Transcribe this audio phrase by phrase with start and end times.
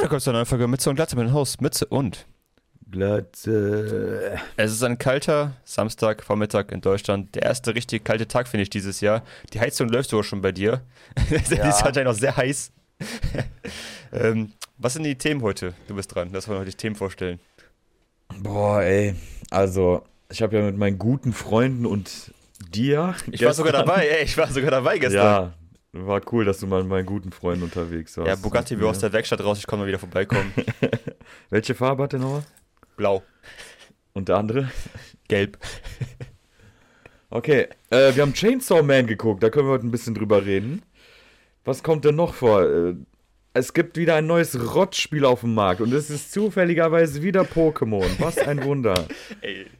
[0.00, 1.60] da kommt eine neue Folge Mütze und Glatze mit dem Host.
[1.60, 2.26] Mütze und
[2.90, 4.38] Glatze.
[4.56, 7.34] Es ist ein kalter Samstag, Vormittag in Deutschland.
[7.34, 9.22] Der erste richtig kalte Tag, finde ich, dieses Jahr.
[9.52, 10.82] Die Heizung läuft sogar schon bei dir.
[11.30, 12.72] Die ist anscheinend noch sehr heiß.
[14.12, 15.74] ähm, was sind die Themen heute?
[15.88, 16.30] Du bist dran.
[16.32, 17.38] Lass uns heute die Themen vorstellen.
[18.38, 19.14] Boah, ey.
[19.50, 22.32] Also, ich habe ja mit meinen guten Freunden und
[22.70, 23.14] dir.
[23.30, 24.24] Ich war sogar dabei, ey.
[24.24, 25.24] Ich war sogar dabei gestern.
[25.24, 25.52] Ja,
[25.92, 28.28] war cool, dass du mal mit meinen guten Freunden unterwegs warst.
[28.28, 29.58] Ja, Bugatti will aus der Werkstatt raus.
[29.58, 30.52] Ich kann mal wieder vorbeikommen.
[31.50, 32.44] Welche Farbe hat der nochmal?
[32.96, 33.22] Blau.
[34.12, 34.70] Und der andere?
[35.28, 35.58] Gelb.
[37.32, 40.82] Okay, äh, wir haben Chainsaw Man geguckt, da können wir heute ein bisschen drüber reden.
[41.64, 42.64] Was kommt denn noch vor?
[42.64, 42.94] Äh,
[43.54, 48.04] es gibt wieder ein neues Rottspiel auf dem Markt und es ist zufälligerweise wieder Pokémon.
[48.18, 49.06] Was ein Wunder.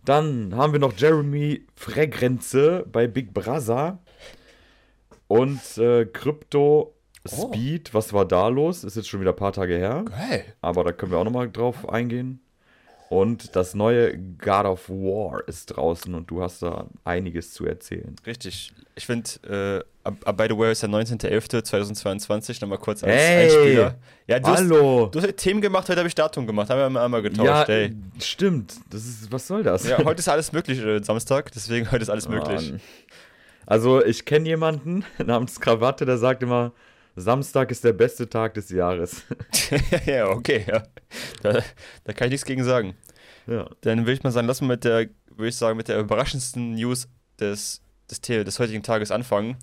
[0.04, 3.98] Dann haben wir noch Jeremy Fregrenze bei Big Brother
[5.30, 6.92] und äh, Crypto
[7.24, 7.90] Speed.
[7.90, 7.94] Oh.
[7.94, 8.82] Was war da los?
[8.82, 10.04] Ist jetzt schon wieder ein paar Tage her.
[10.04, 10.44] Geil.
[10.60, 12.40] Aber da können wir auch nochmal drauf eingehen.
[13.10, 18.16] Und das neue God of War ist draußen und du hast da einiges zu erzählen.
[18.26, 18.72] Richtig.
[18.96, 23.98] Ich finde, äh, by the way, ist der 19.11.2022, nochmal kurz als hey, Einspieler.
[24.26, 25.04] Ja, du hallo.
[25.06, 27.46] Hast, du hast Themen gemacht, heute habe ich Datum gemacht, haben wir einmal getauscht.
[27.46, 27.94] Ja, ey.
[28.20, 28.74] stimmt.
[28.90, 29.88] Das ist, was soll das?
[29.88, 32.70] Ja, heute ist alles möglich, äh, Samstag, deswegen heute ist alles möglich.
[32.70, 32.80] Mann.
[33.70, 36.72] Also, ich kenne jemanden namens Krawatte, der sagt immer,
[37.14, 39.22] Samstag ist der beste Tag des Jahres.
[40.06, 40.82] ja, okay, ja.
[41.40, 41.62] Da,
[42.02, 42.96] da, kann ich nichts gegen sagen.
[43.46, 43.70] Ja.
[43.82, 46.74] Dann würde ich mal sagen, lass mal mit der, würde ich sagen, mit der überraschendsten
[46.74, 47.06] News
[47.38, 49.56] des, des, des heutigen Tages anfangen.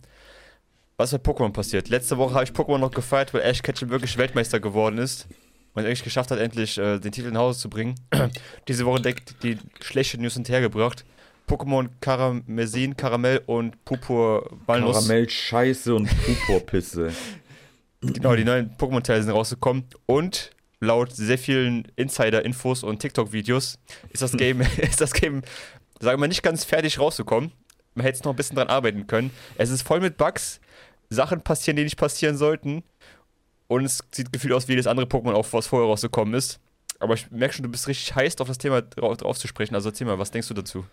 [0.96, 1.90] Was bei Pokémon passiert?
[1.90, 5.28] Letzte Woche habe ich Pokémon noch gefeiert, weil Ash Ketchum wirklich Weltmeister geworden ist
[5.74, 7.96] und endlich geschafft hat, endlich äh, den Titel nach Hause zu bringen.
[8.70, 11.04] Diese Woche deckt die schlechte News hinterhergebracht.
[11.48, 14.96] Pokémon Karamesin, Karamell und Purpur Walnuss.
[14.96, 17.12] Karamell Scheiße und Purpur Pisse.
[18.02, 24.34] genau, die neuen Pokémon-Teile sind rausgekommen und laut sehr vielen Insider-Infos und TikTok-Videos ist das
[24.34, 25.42] Game, ist das Game,
[26.00, 27.52] sagen wir, nicht ganz fertig rausgekommen.
[27.96, 29.32] Man hätte es noch ein bisschen dran arbeiten können.
[29.58, 30.60] Es ist voll mit Bugs,
[31.10, 32.84] Sachen passieren, die nicht passieren sollten.
[33.68, 36.60] Und es sieht gefühlt aus wie jedes andere Pokémon, auch was vorher rausgekommen ist.
[37.00, 39.76] Aber ich merke schon, du bist richtig heiß, auf das Thema drauf, drauf zu sprechen.
[39.76, 40.86] Also erzähl mal, was denkst du dazu?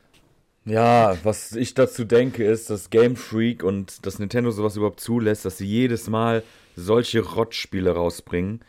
[0.64, 5.44] Ja, was ich dazu denke, ist, dass Game Freak und dass Nintendo sowas überhaupt zulässt,
[5.44, 6.42] dass sie jedes Mal
[6.75, 8.60] solche Rottspiele rausbringen.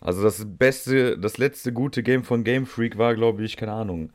[0.00, 4.10] Also das beste, das letzte gute Game von Game Freak war, glaube ich, keine Ahnung,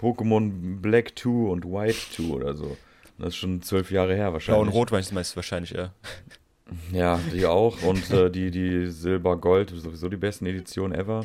[0.00, 2.76] Pokémon Black 2 und White 2 oder so.
[3.18, 4.62] Das ist schon zwölf Jahre her wahrscheinlich.
[4.62, 5.92] Blau und Rot meinst du meist wahrscheinlich, ja.
[6.92, 7.80] Ja, die auch.
[7.82, 11.24] Und äh, die, die Silber-Gold, sowieso die besten Editionen ever.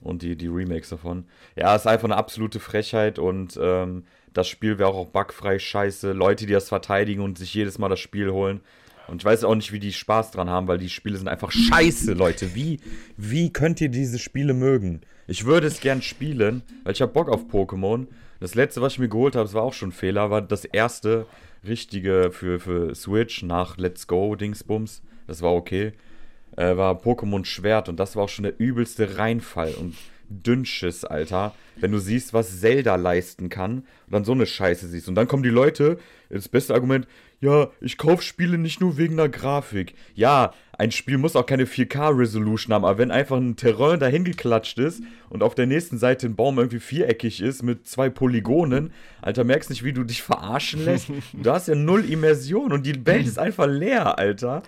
[0.00, 1.26] Und die, die Remakes davon.
[1.54, 6.12] Ja, ist einfach eine absolute Frechheit und ähm, das Spiel wäre auch bugfrei scheiße.
[6.12, 8.60] Leute, die das verteidigen und sich jedes Mal das Spiel holen.
[9.06, 11.52] Und ich weiß auch nicht, wie die Spaß dran haben, weil die Spiele sind einfach
[11.52, 12.54] scheiße, Leute.
[12.54, 12.80] Wie,
[13.16, 15.02] wie könnt ihr diese Spiele mögen?
[15.26, 18.06] Ich würde es gern spielen, weil ich habe Bock auf Pokémon.
[18.40, 20.64] Das letzte, was ich mir geholt habe, das war auch schon ein Fehler, war das
[20.64, 21.26] erste
[21.66, 25.02] richtige für, für Switch nach Let's Go Dingsbums.
[25.26, 25.92] Das war okay.
[26.56, 29.74] Äh, war Pokémon Schwert und das war auch schon der übelste Reinfall.
[29.74, 29.94] Und
[30.42, 31.54] Dünnschiss, Alter.
[31.76, 35.08] Wenn du siehst, was Zelda leisten kann und dann so eine Scheiße siehst.
[35.08, 35.98] Und dann kommen die Leute,
[36.30, 37.06] das beste Argument,
[37.40, 39.94] ja, ich kaufe Spiele nicht nur wegen der Grafik.
[40.14, 44.78] Ja, ein Spiel muss auch keine 4K-Resolution haben, aber wenn einfach ein Terrain dahin geklatscht
[44.78, 49.44] ist und auf der nächsten Seite ein Baum irgendwie viereckig ist mit zwei Polygonen, Alter,
[49.44, 51.08] merkst nicht, wie du dich verarschen lässt.
[51.34, 54.62] Du hast ja null Immersion und die Welt ist einfach leer, Alter.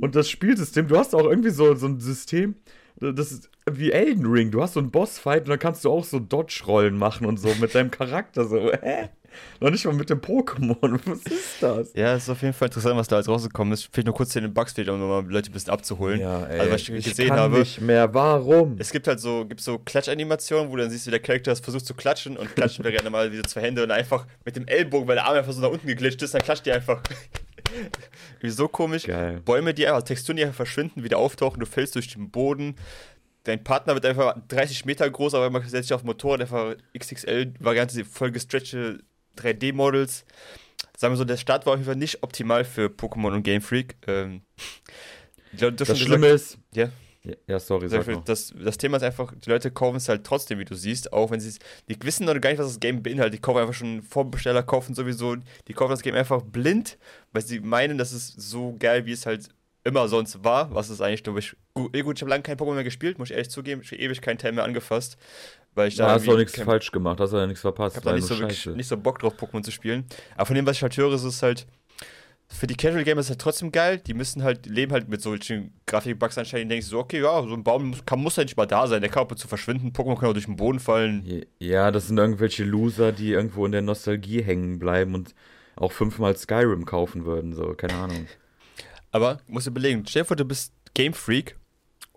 [0.00, 2.56] Und das Spielsystem, du hast auch irgendwie so, so ein System,
[3.00, 4.50] das ist wie Elden Ring.
[4.50, 7.54] Du hast so einen Bossfight und dann kannst du auch so Dodge-Rollen machen und so
[7.60, 8.44] mit deinem Charakter.
[8.44, 9.10] So, hä?
[9.60, 10.98] Noch nicht mal mit dem Pokémon.
[11.04, 11.92] Was ist das?
[11.94, 13.88] Ja, ist auf jeden Fall interessant, was da alles rausgekommen ist.
[13.92, 16.20] Vielleicht nur kurz den Bugs fehlt, um mal Leute ein bisschen abzuholen.
[16.20, 17.58] Ja, ey, also, was ich, ich gesehen kann habe.
[17.58, 18.12] nicht mehr.
[18.14, 18.76] Warum?
[18.78, 21.86] Es gibt halt so, gibt so Klatschanimationen, wo du dann siehst, wie der Charakter versucht
[21.86, 24.66] zu klatschen und klatschen wäre ja mal wie so zwei Hände und einfach mit dem
[24.66, 27.00] Ellbogen, weil der Arm einfach so nach unten geglitscht ist, dann klatscht die einfach.
[28.40, 29.04] wie so komisch.
[29.04, 29.40] Geil.
[29.44, 32.76] Bäume, die einfach, Texturen, die einfach verschwinden, wieder auftauchen, du fällst durch den Boden
[33.48, 38.04] dein Partner wird einfach 30 Meter groß, aber man setzt sich auf Motorrad, einfach XXL-Variante,
[38.04, 39.02] voll gestretchte
[39.38, 40.24] 3D-Models.
[40.96, 43.62] Sagen wir so, der Start war auf jeden Fall nicht optimal für Pokémon und Game
[43.62, 43.96] Freak.
[44.06, 44.42] Ähm,
[45.52, 46.58] das Schlimme ist.
[46.74, 46.90] Ja.
[47.46, 48.24] Ja, sorry, sag.
[48.24, 51.30] Das, das Thema ist einfach, die Leute kaufen es halt trotzdem, wie du siehst, auch
[51.30, 51.58] wenn sie es.
[51.88, 53.34] Die wissen noch gar nicht, was das Game beinhaltet.
[53.34, 55.36] Die kaufen einfach schon Vorbesteller, kaufen sowieso.
[55.66, 56.98] Die kaufen das Game einfach blind,
[57.32, 59.48] weil sie meinen, das ist so geil, wie es halt
[59.84, 62.56] immer sonst war, was es eigentlich, glaube ich, gut, eh gut ich habe lange kein
[62.56, 65.16] Pokémon mehr gespielt, muss ich ehrlich zugeben, ich habe ewig keinen Teil mehr angefasst,
[65.74, 67.96] weil ich da ja, hast du auch nichts falsch gemacht, hast du ja nichts verpasst.
[67.96, 70.04] Ich habe da nicht so, wirklich, nicht so Bock drauf, Pokémon zu spielen,
[70.36, 71.66] aber von dem, was ich halt höre, ist es halt,
[72.50, 73.98] für die Casual Gamer ist es halt trotzdem geil.
[73.98, 76.70] Die müssen halt, leben halt mit solchen Grafikbugs anscheinend.
[76.70, 78.86] Die denken so, okay, ja, so ein Baum muss, kann, muss ja nicht mal da
[78.86, 79.00] sein.
[79.00, 79.92] Der kann auch zu verschwinden.
[79.92, 81.44] Pokémon kann auch durch den Boden fallen.
[81.58, 85.34] Ja, das sind irgendwelche Loser, die irgendwo in der Nostalgie hängen bleiben und
[85.76, 87.54] auch fünfmal Skyrim kaufen würden.
[87.54, 88.26] So, keine Ahnung.
[89.12, 91.56] Aber musst du überlegen, stell dir vor, du bist Game Freak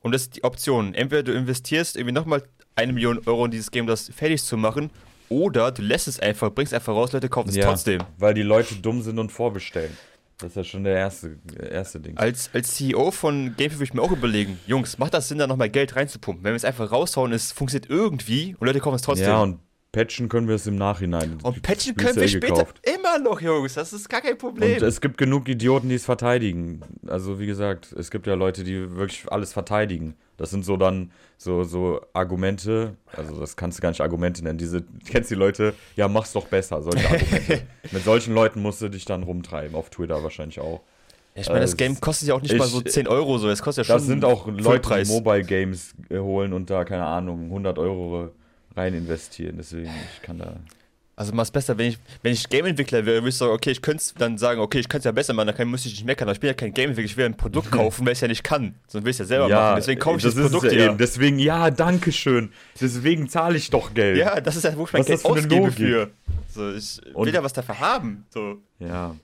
[0.02, 0.94] und das ist die Option.
[0.94, 2.44] Entweder du investierst irgendwie nochmal
[2.76, 4.92] eine Million Euro in dieses Game, das fertig zu machen,
[5.30, 8.02] oder du lässt es einfach, bringst einfach raus, Leute kaufen es Ja, trotzdem.
[8.18, 9.96] Weil die Leute dumm sind und vorbestellen.
[10.42, 11.38] Das ist ja schon der erste,
[11.70, 12.18] erste Ding.
[12.18, 15.48] Als, als CEO von GameFi würde ich mir auch überlegen, Jungs, macht das Sinn, da
[15.48, 16.44] nochmal Geld reinzupumpen?
[16.44, 19.28] Wenn wir es einfach raushauen, es funktioniert irgendwie und Leute kaufen es trotzdem.
[19.28, 19.60] Ja, und
[19.92, 21.38] patchen können wir es im Nachhinein.
[21.44, 22.80] und patchen können wir später gekauft.
[22.88, 23.74] immer noch, Jungs.
[23.74, 24.78] Das ist gar kein Problem.
[24.78, 26.82] Und es gibt genug Idioten, die es verteidigen.
[27.08, 30.16] Also wie gesagt, es gibt ja Leute, die wirklich alles verteidigen.
[30.38, 34.58] Das sind so dann so, so Argumente, also das kannst du gar nicht Argumente nennen.
[34.58, 37.62] Diese, kennst die Leute, ja, mach's doch besser, solche Argumente.
[37.92, 40.82] Mit solchen Leuten musst du dich dann rumtreiben, auf Twitter wahrscheinlich auch.
[41.36, 43.50] ich meine, das äh, Game kostet ja auch nicht mal so ich- 10 Euro, so.
[43.50, 45.12] Es kostet ja schon Das sind auch Leute, die.
[45.12, 48.32] Mobile Games äh, holen und da, keine Ahnung, 100 Euro
[48.76, 49.56] rein investieren.
[49.58, 50.58] Deswegen, ich kann da.
[51.16, 54.04] Also mal besser, wenn ich, wenn ich Game-Entwickler wäre, würde ich sagen, okay, ich könnte
[54.18, 56.28] dann sagen, okay, ich könnte es ja besser machen, dann müsste ich nicht meckern.
[56.28, 58.44] Aber ich bin ja kein Game-Entwickler, ich will ein Produkt kaufen, weil ich ja nicht
[58.44, 58.76] kann.
[58.88, 59.76] Sonst will ich es ja selber machen.
[59.76, 60.86] Deswegen kaufe ich das, es Produkt ja ja.
[60.88, 60.98] eben.
[60.98, 62.52] Deswegen, ja, danke schön.
[62.80, 64.18] Deswegen zahle ich doch Geld.
[64.18, 66.10] Ja, das ist ja, wo ich mein Was Geld ist das für ausgebe für.
[66.50, 68.26] So, ich Und- will ja was dafür haben.
[68.30, 68.58] So.
[68.80, 69.16] Ja.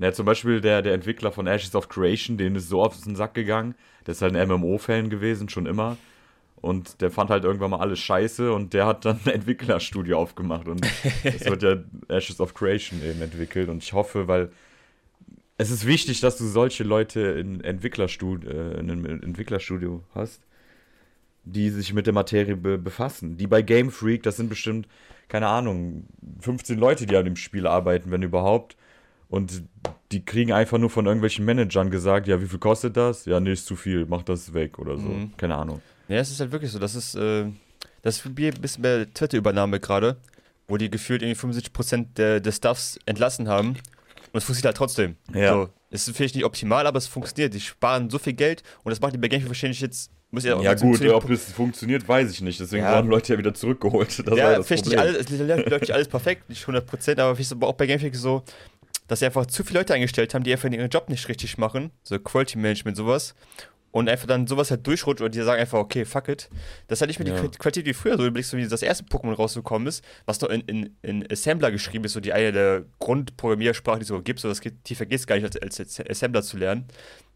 [0.00, 3.16] Ja, zum Beispiel der, der Entwickler von Ashes of Creation, dem ist so auf den
[3.16, 3.74] Sack gegangen.
[4.06, 5.96] Der ist halt ein MMO-Fan gewesen, schon immer.
[6.60, 10.66] Und der fand halt irgendwann mal alles scheiße und der hat dann ein Entwicklerstudio aufgemacht.
[10.66, 10.84] Und
[11.24, 11.76] es wird ja
[12.08, 13.68] Ashes of Creation eben entwickelt.
[13.68, 14.50] Und ich hoffe, weil
[15.56, 20.42] es ist wichtig, dass du solche Leute in, Entwicklerstudio, äh, in einem Entwicklerstudio hast,
[21.44, 23.36] die sich mit der Materie be befassen.
[23.36, 24.88] Die bei Game Freak, das sind bestimmt,
[25.28, 26.06] keine Ahnung,
[26.40, 28.76] 15 Leute, die an dem Spiel arbeiten, wenn überhaupt.
[29.28, 29.64] Und
[30.10, 33.26] die kriegen einfach nur von irgendwelchen Managern gesagt, ja, wie viel kostet das?
[33.26, 35.08] Ja, nee, ist zu viel, mach das weg oder so.
[35.08, 35.36] Mhm.
[35.36, 35.82] Keine Ahnung.
[36.08, 36.78] Ja, es ist halt wirklich so.
[36.78, 37.44] Das ist, äh,
[38.02, 40.16] das ist wie ein bisschen bei der Twitter-Übernahme gerade,
[40.66, 43.70] wo die gefühlt irgendwie 75% der, des Stuffs entlassen haben.
[43.70, 45.16] Und es funktioniert halt trotzdem.
[45.32, 45.52] Ja.
[45.52, 47.54] So, es ist vielleicht nicht optimal, aber es funktioniert.
[47.54, 50.10] Die sparen so viel Geld und das macht die bei Gamefree wahrscheinlich jetzt.
[50.30, 52.60] Muss ja, Ja gut, ob es funktioniert, weiß ich nicht.
[52.60, 52.96] Deswegen Ja.
[52.98, 54.18] wurden Leute ja wieder zurückgeholt.
[54.26, 57.40] Das ja, das vielleicht nicht alles, es läuft nicht alles perfekt, nicht 100%, aber vielleicht
[57.40, 58.42] ist aber auch bei Gamefreak so,
[59.06, 61.90] dass sie einfach zu viele Leute eingestellt haben, die einfach ihren Job nicht richtig machen,
[62.02, 63.34] so Quality Management, sowas.
[63.90, 66.50] Und einfach dann sowas halt durchrutscht und die sagen einfach, okay, fuck it.
[66.88, 67.34] Das ist halt nicht mehr Ja.
[67.34, 68.18] die Qual- Qualität wie früher.
[68.18, 71.70] So, blickst so, wie das erste Pokémon rausgekommen ist, was noch in, in, in Assembler
[71.70, 75.10] geschrieben ist, so die eine der Grundprogrammiersprachen, die es so gibt, so das geht, geht
[75.12, 76.84] es gar nicht, als, als Assembler zu lernen.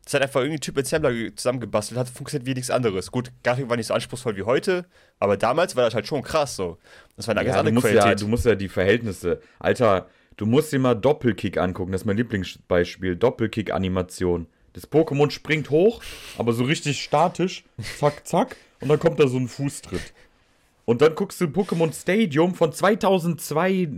[0.05, 3.11] Das hat einfach irgendein Typ Assembler ge- zusammengebastelt, hat funktioniert wie nichts anderes.
[3.11, 4.85] Gut, Grafik war nicht so anspruchsvoll wie heute,
[5.21, 6.77] aber damals war das halt schon krass so.
[7.17, 8.21] Das war eine ganz Ja, du, andere musst ja, Qualität.
[8.21, 9.41] du musst ja die Verhältnisse.
[9.59, 11.93] Alter, du musst dir mal Doppelkick angucken.
[11.93, 13.17] Das ist mein Lieblingsbeispiel.
[13.17, 14.49] Doppelkick-Animation.
[14.73, 16.03] Das Pokémon springt hoch,
[16.39, 17.65] aber so richtig statisch.
[17.99, 18.57] Zack, zack.
[18.81, 20.13] Und dann kommt da so ein Fußtritt.
[20.85, 23.89] Und dann guckst du Pokémon Stadium von 2002,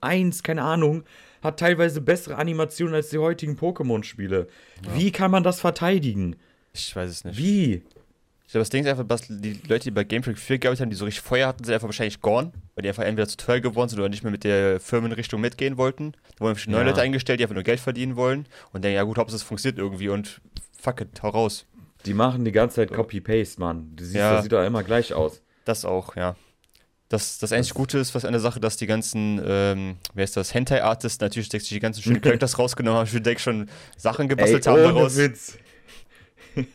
[0.00, 1.04] 1, keine Ahnung,
[1.42, 4.48] hat teilweise bessere Animationen als die heutigen Pokémon-Spiele.
[4.94, 6.36] Wie kann man das verteidigen?
[6.78, 7.38] ich weiß es nicht.
[7.38, 7.82] Wie?
[8.46, 10.82] Ich glaube, das Ding ist einfach, dass die Leute, die bei Game Freak 4 gearbeitet
[10.82, 13.36] haben, die so richtig Feuer hatten, sind einfach wahrscheinlich gone, weil die einfach entweder zu
[13.36, 16.12] teuer geworden sind oder nicht mehr mit der Firmenrichtung mitgehen wollten.
[16.38, 16.86] Da wurden neue Ja.
[16.88, 19.78] Leute eingestellt, die einfach nur Geld verdienen wollen und denken, ja gut, Hauptsache es funktioniert
[19.78, 20.40] irgendwie und
[20.80, 21.66] fuck it, hau raus.
[22.04, 23.90] Die machen die ganze Zeit Copy-Paste, Mann.
[23.96, 24.34] Du siehst, Ja.
[24.34, 25.42] das sieht doch immer gleich aus.
[25.64, 26.36] Das auch, ja.
[27.08, 30.54] Das, das einzig Gute ist, was eine Sache, dass die ganzen, ähm, wer ist das,
[30.54, 34.74] Hentai-Artists natürlich sich die ganzen schönen Characters rausgenommen haben, ich denke schon Sachen gebastelt haben
[34.84, 35.16] ohne daraus.
[35.16, 35.58] Witz.
[36.54, 36.66] Über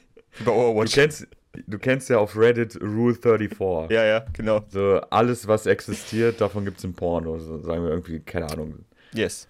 [0.45, 0.93] Du Overwatch.
[0.93, 1.27] kennst,
[1.67, 3.95] du kennst ja auf Reddit Rule 34.
[3.95, 4.63] Ja, ja, genau.
[4.69, 7.39] So, alles, was existiert, davon gibt es im Porno.
[7.39, 8.85] So, sagen wir irgendwie, keine Ahnung.
[9.13, 9.47] Yes.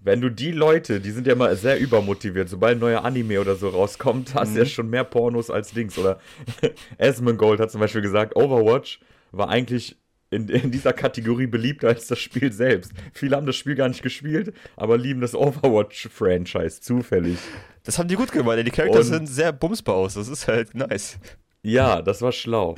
[0.00, 3.56] Wenn du die Leute, die sind ja immer sehr übermotiviert, sobald ein neuer Anime oder
[3.56, 5.98] so rauskommt, hast du ja schon mehr Pornos als Dings.
[5.98, 6.18] Oder
[6.98, 9.00] Asmongold hat zum Beispiel gesagt, Overwatch
[9.32, 9.96] war eigentlich
[10.32, 12.92] in, in dieser Kategorie beliebter als das Spiel selbst.
[13.12, 17.38] Viele haben das Spiel gar nicht gespielt, aber lieben das Overwatch-Franchise zufällig.
[17.84, 18.64] Das haben die gut gemacht, ey.
[18.64, 21.18] die Charakter Und- sehen sehr bumsbar aus, das ist halt nice.
[21.62, 22.74] Ja, das war schlau.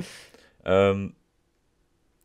[0.65, 1.13] Ähm,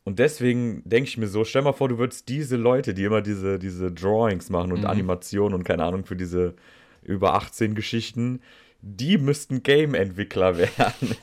[0.05, 3.21] und deswegen denke ich mir so, stell mal vor, du würdest diese Leute, die immer
[3.23, 4.87] diese, diese Drawings machen und Mhm.
[4.87, 6.55] Animationen und keine Ahnung für diese
[7.03, 8.41] über 18 Geschichten,
[8.83, 11.15] die müssten Game-Entwickler werden.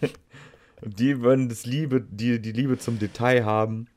[0.84, 3.88] die würden das Liebe, die, die Liebe zum Detail haben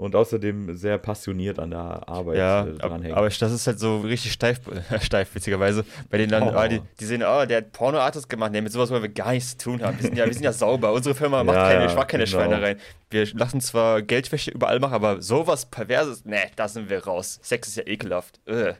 [0.00, 3.16] und außerdem sehr passioniert an der Arbeit Ja, äh, ab, dranhängen.
[3.16, 4.60] aber das ist halt so richtig steif,
[5.02, 5.84] steif witzigerweise.
[6.08, 6.52] Bei denen dann, Oh.
[6.56, 8.50] ah, die, die sehen, oh, der hat Porno-Artist gemacht.
[8.52, 9.96] Nee, mit sowas wollen wir gar nichts zu tun haben.
[9.98, 10.92] Wir sind ja, wir sind ja sauber.
[10.92, 12.36] Unsere Firma macht Ja, keine, ja, ich mach keine genau.
[12.38, 12.78] Schweinereien.
[13.10, 17.38] Wir lassen zwar Geldwäsche überall machen, aber sowas Perverses, nee, da sind wir raus.
[17.42, 18.40] Sex ist ja ekelhaft.
[18.48, 18.74] Ugh.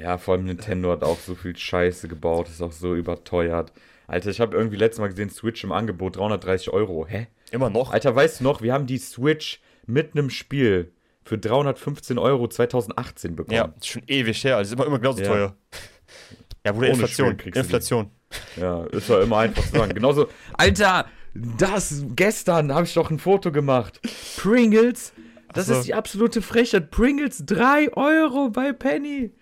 [0.00, 3.72] Ja, vor allem Nintendo hat auch so viel Scheiße gebaut, ist auch so überteuert.
[4.06, 7.06] Alter, ich habe irgendwie letztes Mal gesehen, Switch im Angebot, 330 Euro.
[7.08, 7.26] Hä?
[7.50, 7.92] Immer noch?
[7.92, 10.92] Alter, weißt du noch, wir haben die Switch mit einem Spiel
[11.24, 13.56] für 315 Euro 2018 bekommen.
[13.56, 15.28] Ja, ist schon ewig her, also ist immer, immer genauso Ja.
[15.28, 15.56] teuer.
[16.64, 17.36] Ja, Bruder, Inflation.
[17.36, 17.58] Kriegst.
[17.58, 18.10] Inflation.
[18.56, 19.94] Ja, ist ja immer einfach zu sagen.
[19.94, 24.00] Genauso, Alter, das, gestern habe ich doch ein Foto gemacht.
[24.36, 25.12] Pringles,
[25.52, 25.74] das so.
[25.74, 26.90] ist die absolute Frechheit.
[26.90, 29.32] Pringles, 3 Euro bei Penny.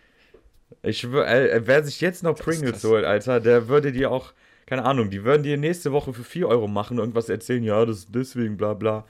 [0.82, 4.32] Ich, schwör, äh, wer sich jetzt noch Pringles holt, Alter, der würde dir auch,
[4.66, 7.98] keine Ahnung, die würden dir nächste Woche für 4 Euro machen, irgendwas erzählen, ja, das
[7.98, 9.06] ist deswegen, bla bla.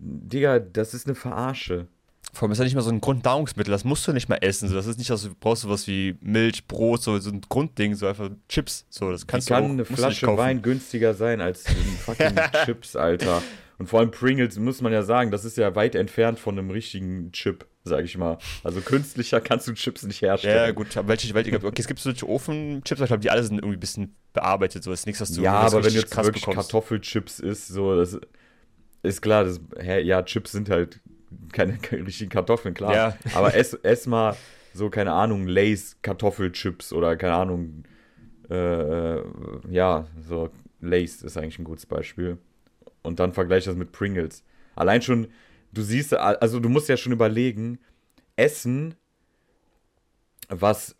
[0.00, 1.86] Digga, das ist eine Verarsche.
[2.32, 4.68] Vor allem ist ja nicht mal so ein Grundnahrungsmittel, das musst du nicht mal essen.
[4.68, 4.74] So.
[4.76, 8.06] Das ist nicht, dass du brauchst sowas wie Milch, Brot, so, so ein Grundding, so
[8.06, 8.86] einfach Chips.
[8.88, 10.26] So, das Wie kannst du kann auch, eine du Flasche.
[10.36, 11.64] Wein günstiger sein als
[12.04, 13.42] fucking Chips, Alter?
[13.78, 16.70] Und vor allem Pringles, muss man ja sagen, das ist ja weit entfernt von einem
[16.70, 18.38] richtigen Chip, sag ich mal.
[18.62, 20.66] Also künstlicher kannst du Chips nicht herstellen.
[20.66, 23.76] Ja, gut, welche, welche, okay, es gibt solche Ofenchips, ich glaube, die alle sind irgendwie
[23.76, 24.84] ein bisschen bearbeitet.
[24.84, 27.96] So, das ist nichts, was du Ja, aber wenn richtig jetzt wirklich Kartoffelchips ist, so,
[27.96, 28.20] das
[29.02, 31.00] ist klar, das, hä, ja, Chips sind halt
[31.52, 32.94] keine, keine richtigen Kartoffeln, klar.
[32.94, 33.16] Ja.
[33.34, 34.36] Aber ess, ess mal
[34.72, 37.84] so, keine Ahnung, Lays Kartoffelchips oder keine Ahnung,
[38.48, 39.20] äh,
[39.70, 42.38] ja, so Lays ist eigentlich ein gutes Beispiel.
[43.02, 44.44] Und dann vergleich das mit Pringles.
[44.76, 45.28] Allein schon,
[45.72, 47.78] du siehst, also du musst ja schon überlegen,
[48.36, 48.94] Essen,
[50.48, 50.96] was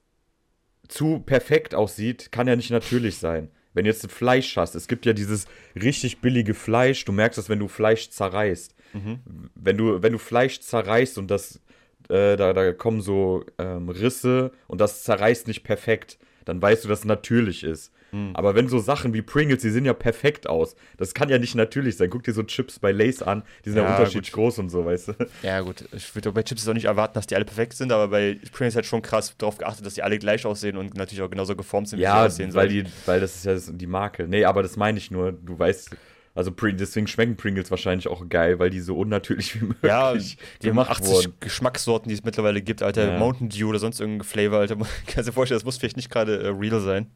[0.88, 3.50] zu perfekt aussieht, kann ja nicht natürlich sein.
[3.72, 5.46] Wenn du jetzt Fleisch hast, es gibt ja dieses
[5.80, 8.74] richtig billige Fleisch, du merkst das, wenn du Fleisch zerreißt.
[8.92, 9.20] Mhm.
[9.54, 11.60] Wenn du, wenn du Fleisch zerreißt und das,
[12.08, 16.88] äh, da, da kommen so ähm, Risse und das zerreißt nicht perfekt, dann weißt du,
[16.88, 17.92] dass es natürlich ist.
[18.12, 18.30] Mhm.
[18.34, 20.74] Aber wenn so Sachen wie Pringles, die sehen ja perfekt aus.
[20.96, 22.10] Das kann ja nicht natürlich sein.
[22.10, 24.84] Guck dir so Chips bei Lays an, die sind ja, Ja, unterschiedlich groß und so,
[24.84, 25.12] weißt du.
[25.42, 25.84] Ja, gut.
[25.92, 28.74] Ich würde bei Chips auch nicht erwarten, dass die alle perfekt sind, aber bei Pringles
[28.74, 31.88] halt schon krass darauf geachtet, dass die alle gleich aussehen und natürlich auch genauso geformt
[31.88, 32.84] sind, Ja, sie aussehen weil, sollen.
[32.84, 34.26] die, weil das ist ja die Marke.
[34.26, 35.32] Nee, aber das meine ich nur.
[35.32, 35.90] Du weißt,
[36.34, 40.14] also deswegen schmecken Pringles wahrscheinlich auch geil, weil die so unnatürlich wie möglich Ja,
[40.62, 41.34] die gemacht 80 wurden.
[41.40, 43.12] Geschmackssorten, die es mittlerweile gibt, Alter.
[43.12, 43.18] Ja.
[43.18, 44.76] Mountain Dew oder sonst irgendein Flavor, Alter.
[45.06, 47.06] Kannst dir vorstellen, das muss vielleicht nicht gerade äh, real sein.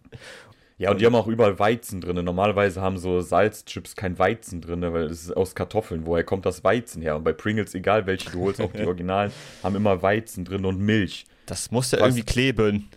[0.85, 2.25] Ja, und die haben auch überall Weizen drin.
[2.25, 6.07] Normalerweise haben so Salzchips kein Weizen drin, weil es ist aus Kartoffeln.
[6.07, 7.17] Woher kommt das Weizen her?
[7.17, 10.79] Und bei Pringles, egal welche du holst, auch die Originalen, haben immer Weizen drin und
[10.81, 11.27] Milch.
[11.47, 12.09] Das muss ja Was?
[12.09, 12.89] irgendwie kleben.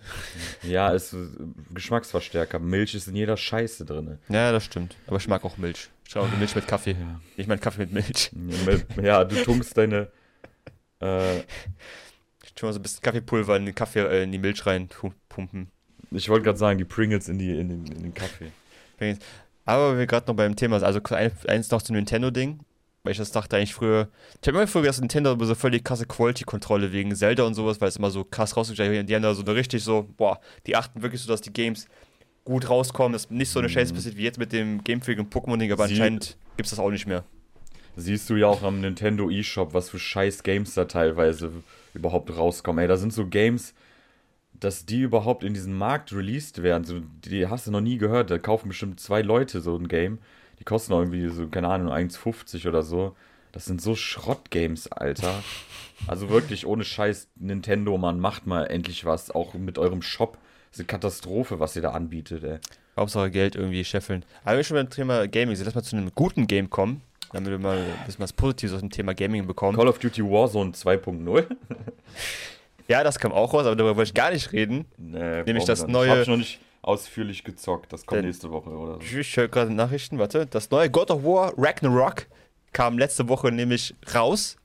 [0.64, 1.18] Ja, ist äh,
[1.74, 2.60] Geschmacksverstärker.
[2.60, 4.20] Milch ist in jeder Scheiße drin.
[4.30, 4.96] Ja, das stimmt.
[5.08, 5.90] Aber ich mag auch Milch.
[6.08, 6.96] Ich mag auch Milch mit Kaffee.
[7.36, 8.32] Ich meine Kaffee mit Milch.
[9.02, 10.10] Ja, du tunkst deine.
[11.02, 11.40] Äh,
[12.46, 14.88] Ich tue mal so ein bisschen Kaffeepulver in den Kaffee, äh, in die Milch rein
[14.88, 15.70] pu- pumpen.
[16.12, 18.52] Ich wollte gerade sagen, die Pringles in, die, in, den, in den Kaffee.
[19.66, 22.60] Aber wir gerade noch beim Thema, sind, also ein, eins noch zum Nintendo-Ding,
[23.04, 24.08] weil ich das dachte eigentlich früher,
[24.42, 27.80] ich habe immer früher gedacht, Nintendo hat so völlig krasse Quality-Kontrolle wegen Zelda und sowas,
[27.82, 29.10] weil es immer so krass rausgestellt wird.
[29.10, 31.88] Die haben da so eine richtig so, boah, die achten wirklich so, dass die Games
[32.46, 35.34] gut rauskommen, dass nicht so eine Scheiße passiert wie jetzt mit dem Game Freak und
[35.34, 37.24] Pokémon-Ding, aber Sie- anscheinend gibt es das auch nicht mehr.
[37.98, 41.52] Siehst du ja auch am Nintendo eShop, was für scheiß Games da teilweise
[41.96, 42.80] überhaupt rauskommen.
[42.84, 43.74] Ey, da sind so Games,
[44.60, 46.84] dass die überhaupt in diesen Markt released werden.
[46.84, 48.32] So, die hast du noch nie gehört.
[48.32, 50.20] Da kaufen bestimmt zwei Leute so ein Game.
[50.60, 53.16] Die kosten irgendwie so, keine Ahnung, 1,50 oder so.
[53.52, 55.44] Das sind so Schrottgames, Alter.
[56.08, 59.32] Also wirklich ohne Scheiß Nintendo, Mann, macht mal endlich was.
[59.32, 60.38] Auch mit eurem Shop.
[60.70, 62.60] Das ist eine Katastrophe, was ihr da anbietet, ey.
[62.98, 64.26] Hauptsache Geld irgendwie scheffeln.
[64.44, 67.52] Aber wir schon beim Thema Gaming sind, lass mal zu einem guten Game kommen, damit
[67.52, 69.78] wir mal ein bisschen was Positives aus dem Thema Gaming bekommen.
[69.78, 71.46] Call of Duty Warzone 2.0.
[72.88, 74.86] Ja, das kam auch raus, aber darüber wollte ich gar nicht reden.
[74.98, 75.92] Nee, Nämlich das nicht.
[75.92, 77.92] neue- ich noch nicht ausführlich gezockt.
[77.92, 79.18] Das kommt nächste Woche oder so.
[79.18, 80.46] Ich höre gerade Nachrichten, warte.
[80.46, 82.28] Das neue God of War Ragnarok
[82.72, 84.56] kam letzte Woche nämlich raus.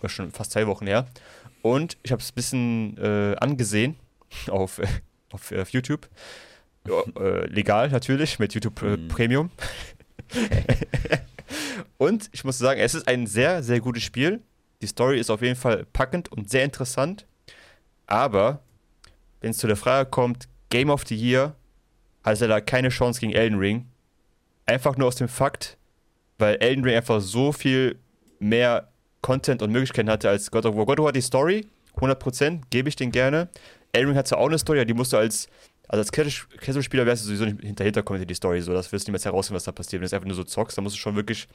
[0.00, 1.06] Oder schon fast zwei Wochen her.
[1.62, 3.96] Und ich habe es ein bisschen äh, angesehen
[4.48, 4.86] auf, äh,
[5.32, 6.08] auf, auf YouTube.
[6.88, 9.08] Ja, äh, legal natürlich, mit YouTube Mhm.
[9.08, 9.50] Premium.
[11.98, 14.40] und ich muss sagen, es ist ein sehr, sehr gutes Spiel.
[14.80, 17.26] Die Story ist auf jeden Fall packend und sehr interessant.
[18.06, 18.60] Aber
[19.40, 21.54] wenn es zu der Frage kommt, Game of the Year,
[22.24, 23.86] hat er da keine Chance gegen Elden Ring.
[24.66, 25.76] Einfach nur aus dem Fakt,
[26.38, 27.98] weil Elden Ring einfach so viel
[28.38, 28.88] mehr
[29.20, 30.86] Content und Möglichkeiten hatte als God of War.
[30.86, 31.66] God of War hat die Story,
[31.96, 33.48] 100%, gebe ich den gerne.
[33.92, 35.48] Elden Ring hat zwar auch eine Story, aber die musst du als,
[35.88, 38.90] also als Casual- Casual-Spieler wärst du sowieso nicht hinterher kommen in die Story, so, das
[38.92, 40.00] wirst du niemals herausfinden, was da passiert.
[40.00, 41.48] Wenn du es einfach nur so zockst, dann musst du schon wirklich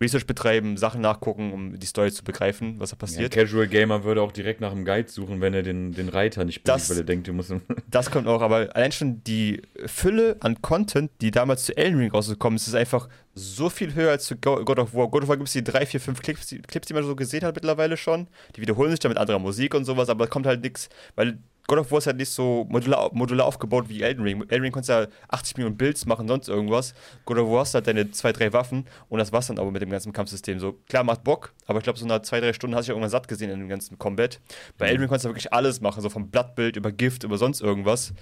[0.00, 3.32] Research betreiben, Sachen nachgucken, um die Story zu begreifen, was da Ja, passiert.
[3.32, 6.62] Casual Gamer würde auch direkt nach einem Guide suchen, wenn er den, den Reiter nicht
[6.64, 7.52] billigt, weil er denkt, du musst.
[7.90, 12.10] Das kommt auch, aber allein schon die Fülle an Content, die damals zu Elden Ring
[12.10, 15.08] rausgekommen ist, ist einfach so viel höher als zu Go- God of War.
[15.08, 17.16] God of War gibt es die drei, vier, fünf Clips die, Clips, die man so
[17.16, 18.26] gesehen hat mittlerweile schon.
[18.54, 21.38] Die wiederholen sich dann mit anderer Musik und sowas, aber es kommt halt nichts, weil
[21.66, 24.42] God of War ist halt nicht so modular, modular aufgebaut wie Elden Ring.
[24.42, 26.94] Elden Ring konntest ja 80 Millionen Builds machen, sonst irgendwas.
[27.24, 29.82] God of War hast halt deine zwei, drei Waffen und das war's dann aber mit
[29.82, 30.60] dem ganzen Kampfsystem.
[30.60, 32.94] So, klar, macht Bock, aber ich glaube, so nach zwei, drei Stunden hast du ja
[32.94, 34.40] irgendwann satt gesehen in dem ganzen Combat.
[34.78, 37.60] Bei Elden Ring konntest du wirklich alles machen, so vom Blattbild über Gift, über sonst
[37.60, 38.12] irgendwas.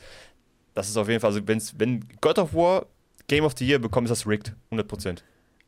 [0.74, 2.86] Das ist auf jeden Fall, also wenn's, wenn God of War
[3.26, 5.18] Game of the Year bekommt, ist das rigged, 100%.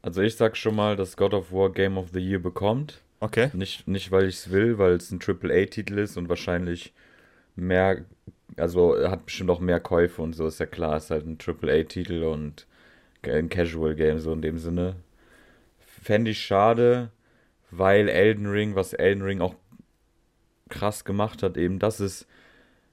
[0.02, 3.02] Also ich sag schon mal, dass God of War Game of the Year bekommt.
[3.20, 3.50] Okay.
[3.54, 6.92] Nicht, nicht weil ich es will, weil es ein AAA-Titel ist und wahrscheinlich
[7.56, 8.04] mehr,
[8.56, 12.22] also hat bestimmt auch mehr Käufe und so, ist ja klar, ist halt ein AAA-Titel
[12.24, 12.66] und
[13.22, 14.96] ein Casual-Game, so in dem Sinne.
[15.78, 17.10] Fände ich schade,
[17.70, 19.56] weil Elden Ring, was Elden Ring auch
[20.68, 22.26] krass gemacht hat, eben, das ist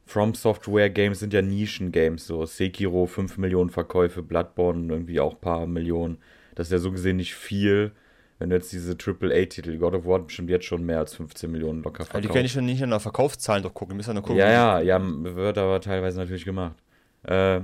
[0.06, 5.42] From Software Games sind ja Nischen-Games, so Sekiro 5 Millionen Verkäufe, Bloodborne irgendwie auch ein
[5.42, 6.18] paar Millionen.
[6.56, 7.94] Das ist ja so gesehen nicht viel.
[8.40, 11.84] Wenn du jetzt diese AAA-Titel, God of War bestimmt jetzt schon mehr als 15 Millionen
[11.84, 12.16] locker verkauft.
[12.16, 14.38] Aber die kann ich schon nicht in der Verkaufszahlen doch gucken, müssen ja nur gucken.
[14.38, 16.76] Ja, ja, ja, wird aber teilweise natürlich gemacht.
[17.24, 17.62] Äh,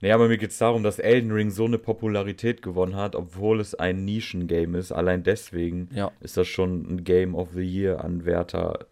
[0.00, 3.60] nee, aber mir geht es darum, dass Elden Ring so eine Popularität gewonnen hat, obwohl
[3.60, 4.90] es ein Nischen-Game ist.
[4.90, 6.10] Allein deswegen ja.
[6.20, 8.86] ist das schon ein Game of the Year-Anwärter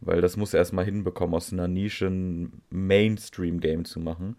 [0.00, 4.36] weil das muss er erstmal hinbekommen, aus einer Nische ein Mainstream-Game zu machen.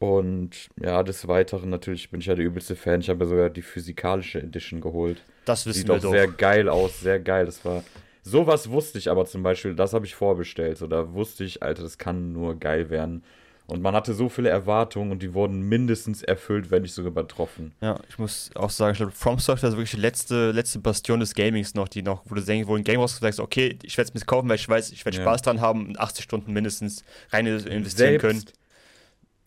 [0.00, 3.02] Und ja, des Weiteren natürlich bin ich ja der übelste Fan.
[3.02, 5.22] Ich habe ja sogar die physikalische Edition geholt.
[5.44, 6.10] Das wissen Sieht wir auch doch.
[6.10, 7.44] sehr geil aus, sehr geil.
[7.44, 7.84] Das war.
[8.22, 10.78] Sowas wusste ich aber zum Beispiel, das habe ich vorbestellt.
[10.78, 13.22] So, da wusste ich, Alter, das kann nur geil werden.
[13.66, 17.72] Und man hatte so viele Erwartungen und die wurden mindestens erfüllt, wenn nicht sogar übertroffen.
[17.82, 21.20] Ja, ich muss auch sagen, ich glaube, From Software ist wirklich die letzte, letzte Bastion
[21.20, 23.96] des Gamings noch, die noch, wo du denkst, wo ein Game rausgesagt sagst, okay, ich
[23.96, 25.22] werde es mir kaufen, weil ich weiß, ich werde ja.
[25.22, 28.44] Spaß dran haben und 80 Stunden mindestens rein investieren selbst, können.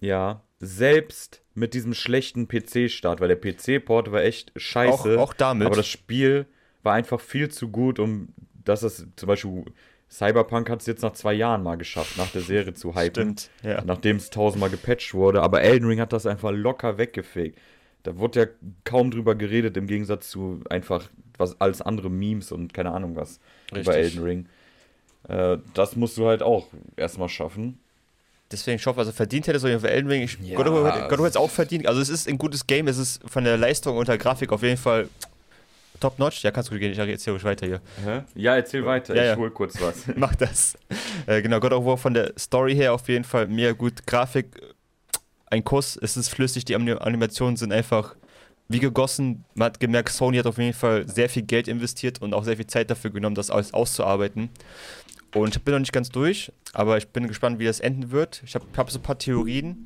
[0.03, 5.17] Ja, selbst mit diesem schlechten PC-Start, weil der PC-Port war echt scheiße.
[5.17, 5.65] Auch, auch damit.
[5.65, 6.45] Aber das Spiel
[6.83, 8.29] war einfach viel zu gut, um
[8.65, 9.65] dass es zum Beispiel
[10.09, 13.37] Cyberpunk hat es jetzt nach zwei Jahren mal geschafft, nach der Serie zu hypen.
[13.37, 13.81] Stimmt, ja.
[13.85, 15.41] Nachdem es tausendmal gepatcht wurde.
[15.41, 17.57] Aber Elden Ring hat das einfach locker weggefegt.
[18.03, 18.47] Da wurde ja
[18.83, 23.39] kaum drüber geredet, im Gegensatz zu einfach was alles andere Memes und keine Ahnung was
[23.71, 23.87] Richtig.
[23.87, 24.49] über Elden Ring.
[25.29, 27.79] Äh, das musst du halt auch erstmal schaffen.
[28.53, 30.21] Deswegen, ich hoffe, also verdient hätte es auf jeden Fall Elden Ring.
[30.21, 31.87] Ich, Ja, God of War God of War es auch verdient.
[31.87, 34.63] Also es ist ein gutes Game, es ist von der Leistung und der Grafik auf
[34.63, 35.09] jeden Fall
[35.99, 36.43] top-notch.
[36.43, 37.81] Ja, kannst du gehen, ich erzähle ruhig weiter hier.
[38.35, 39.35] Ja, erzähl weiter, Ja, ich ja.
[39.37, 40.03] hol kurz was.
[40.15, 40.75] Mach das.
[41.25, 44.05] Äh, genau, God of War von der Story her auf jeden Fall mehr gut.
[44.05, 44.47] Grafik,
[45.47, 48.15] ein Kuss, es ist flüssig, die Anim- Animationen sind einfach
[48.69, 49.43] wie gegossen.
[49.55, 52.55] Man hat gemerkt, Sony hat auf jeden Fall sehr viel Geld investiert und auch sehr
[52.57, 54.49] viel Zeit dafür genommen, das alles auszuarbeiten.
[55.33, 58.41] Und ich bin noch nicht ganz durch, aber ich bin gespannt, wie das enden wird.
[58.45, 59.85] Ich habe hab so ein paar Theorien,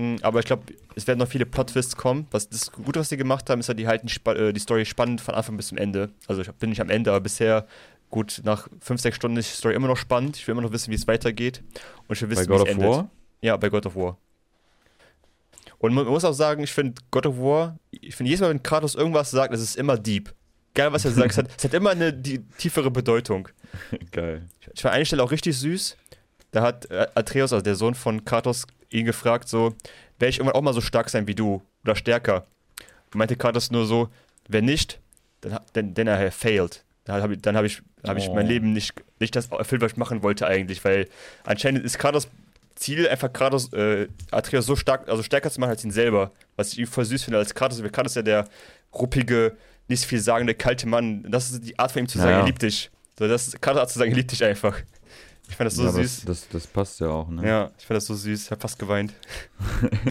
[0.00, 0.62] Mm, aber ich glaube,
[0.94, 2.26] es werden noch viele Plot-Twists kommen.
[2.30, 5.20] Was, das Gute, was sie gemacht haben, ist ja, die halten äh, die Story spannend
[5.20, 6.10] von Anfang bis zum Ende.
[6.26, 7.66] Also ich bin nicht am Ende, aber bisher,
[8.08, 10.38] gut, nach 5, 6 Stunden ist die Story immer noch spannend.
[10.38, 11.62] Ich will immer noch wissen, wie es weitergeht.
[12.08, 12.88] Und ich will wissen, wie God es of endet.
[12.88, 13.10] War?
[13.42, 14.16] Ja, bei God of War.
[15.78, 18.62] Und man muss auch sagen, ich finde God of War, ich finde jedes Mal, wenn
[18.62, 20.32] Kratos irgendwas sagt, es ist immer deep.
[20.74, 23.48] Geil, was er sagt, es hat, es hat immer eine die, tiefere Bedeutung.
[24.12, 24.42] Geil.
[24.72, 25.96] Ich war an einer Stelle auch richtig süß.
[26.52, 29.74] Da hat äh, Atreus, also der Sohn von Kratos, ihn gefragt, so,
[30.18, 32.46] werde ich irgendwann auch mal so stark sein wie du oder stärker?
[33.12, 34.08] Und meinte Kratos nur so,
[34.48, 35.00] wenn nicht,
[35.40, 36.84] dann, dann, dann er failed.
[37.04, 38.34] Dann habe ich, dann hab ich, hab ich Oh.
[38.34, 41.08] mein Leben nicht, nicht das erfüllt, was ich machen wollte eigentlich, weil
[41.44, 42.28] anscheinend ist Kratos
[42.80, 46.32] Ziel, einfach Kratos, äh, Atreus so stark, also stärker zu machen als ihn selber.
[46.56, 47.82] Was ich voll süß finde als Kratos.
[47.82, 48.48] Weil Kratos ist ja der
[48.94, 49.56] ruppige,
[49.90, 51.24] nicht viel sagende, kalte Mann.
[51.30, 52.90] Das ist die Art von ihm zu sagen, Ja, er liebt dich.
[53.18, 54.76] So, das ist Kratos Art zu sagen, er liebt dich einfach.
[55.48, 56.24] Ich fand das so ja, süß.
[56.24, 57.46] Das, das, das passt ja auch, ne?
[57.46, 58.44] Ja, ich fand das so süß.
[58.44, 59.12] Ich hab fast geweint.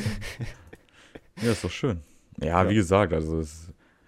[1.41, 2.01] Ja, ist doch schön.
[2.41, 2.69] Ja, Ja.
[2.69, 3.67] wie gesagt, also es,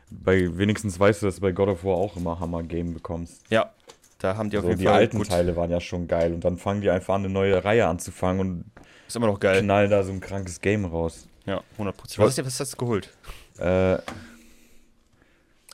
[0.10, 3.42] bei wenigstens weißt du, dass du bei God of War auch immer Hammer-Game bekommst.
[3.50, 3.72] Ja,
[4.20, 5.30] da haben die auf So, jeden die Fall alten gut.
[5.30, 8.40] Teile waren ja schon geil und dann fangen die einfach an, eine neue Reihe anzufangen
[8.42, 8.66] und
[9.08, 9.62] Ist immer noch geil.
[9.62, 11.28] knallen da so ein krankes Game raus.
[11.46, 11.94] Ja, 100%.
[12.18, 13.10] Was, was hast du geholt?
[13.58, 13.98] Äh,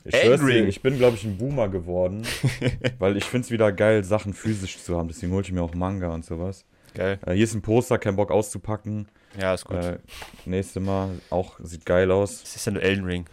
[0.04, 0.66] ich, dir, Ring.
[0.68, 2.22] ich bin, glaube ich, ein Boomer geworden,
[2.98, 5.08] weil ich finde es wieder geil, Sachen physisch zu haben.
[5.08, 6.64] Deswegen hole ich mir auch Manga und sowas.
[6.94, 7.18] Geil.
[7.26, 9.08] Äh, hier ist ein Poster, kein Bock auszupacken.
[9.38, 9.76] Ja, ist gut.
[9.76, 9.98] Äh,
[10.46, 12.42] nächste Mal auch, sieht geil aus.
[12.42, 13.26] Das ist ja nur Elden Ring.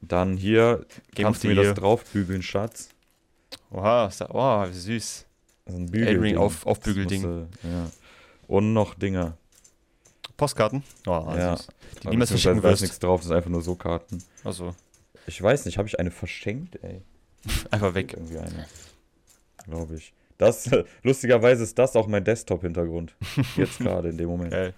[0.00, 1.64] Dann hier, Game kannst du mir Year.
[1.64, 2.90] das draufbügeln, Schatz.
[3.70, 4.94] Oha, ist da, oh, wie süß.
[4.96, 5.26] Ist
[5.68, 7.48] ein Elden Ring auf- Aufbügelding.
[7.62, 7.90] Ja.
[8.46, 9.38] Und noch Dinger.
[10.36, 10.82] Postkarten?
[11.06, 11.56] Oh, Ja.
[11.56, 11.68] süß.
[12.02, 12.82] Die niemals verschicken da ist wirst.
[12.82, 14.22] nichts drauf, das ist einfach nur so Karten.
[14.42, 14.74] Also,
[15.26, 17.02] Ich weiß nicht, habe ich eine verschenkt, ey?
[17.70, 18.12] einfach weg.
[18.12, 18.66] Irgendwie eine.
[19.66, 20.12] Glaube ich.
[20.38, 20.70] Das,
[21.02, 23.14] lustigerweise ist das auch mein Desktop-Hintergrund.
[23.56, 24.50] Jetzt gerade in dem Moment.
[24.50, 24.74] Geil.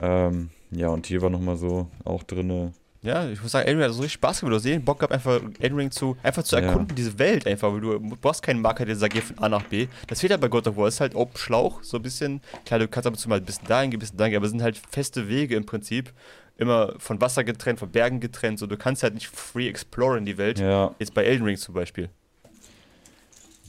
[0.00, 2.72] Ähm, ja, und hier war nochmal so auch drinne.
[3.02, 4.54] Ja, ich muss sagen, Elden Ring hat so richtig Spaß gemacht.
[4.54, 6.94] Du sehen, Bock gehabt, einfach Elden Ring zu, einfach zu erkunden, ja.
[6.96, 9.62] diese Welt einfach, weil du, du brauchst keinen Marker, der sagt, geh von A nach
[9.62, 9.86] B.
[10.08, 12.40] Das fehlt ja bei God of War, es ist halt Open Schlauch, so ein bisschen.
[12.64, 14.38] Klar, du kannst ab und zu mal ein bisschen dahin gehen, ein bisschen dahin gehen,
[14.38, 16.12] aber es sind halt feste Wege im Prinzip.
[16.58, 20.38] Immer von Wasser getrennt, von Bergen getrennt, so du kannst halt nicht free exploren die
[20.38, 20.58] Welt.
[20.58, 20.94] Ja.
[20.98, 22.08] Jetzt bei Elden Ring zum Beispiel.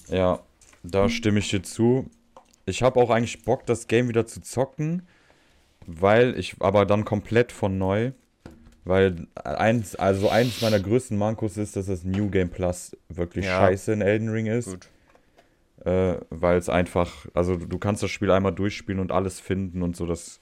[0.10, 0.40] Ja,
[0.84, 2.10] da stimme ich dir zu.
[2.66, 5.08] Ich habe auch eigentlich Bock, das Game wieder zu zocken,
[5.86, 8.12] weil ich aber dann komplett von neu.
[8.86, 13.60] Weil eins, also eins meiner größten Mankos ist, dass das New Game Plus wirklich ja.
[13.60, 14.78] scheiße in Elden Ring ist.
[15.84, 19.98] Äh, weil es einfach, also du kannst das Spiel einmal durchspielen und alles finden und
[19.98, 20.06] so.
[20.06, 20.40] Das,